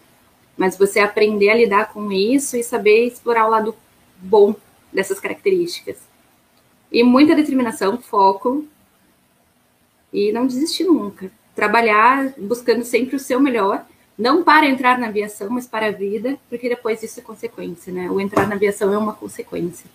[0.57, 3.77] mas você aprender a lidar com isso e saber explorar o lado
[4.19, 4.55] bom
[4.93, 5.99] dessas características.
[6.91, 8.65] E muita determinação, foco
[10.13, 11.31] e não desistir nunca.
[11.57, 13.85] Trabalhar buscando sempre o seu melhor,
[14.17, 18.09] não para entrar na aviação, mas para a vida, porque depois isso é consequência, né?
[18.11, 19.91] O entrar na aviação é uma consequência.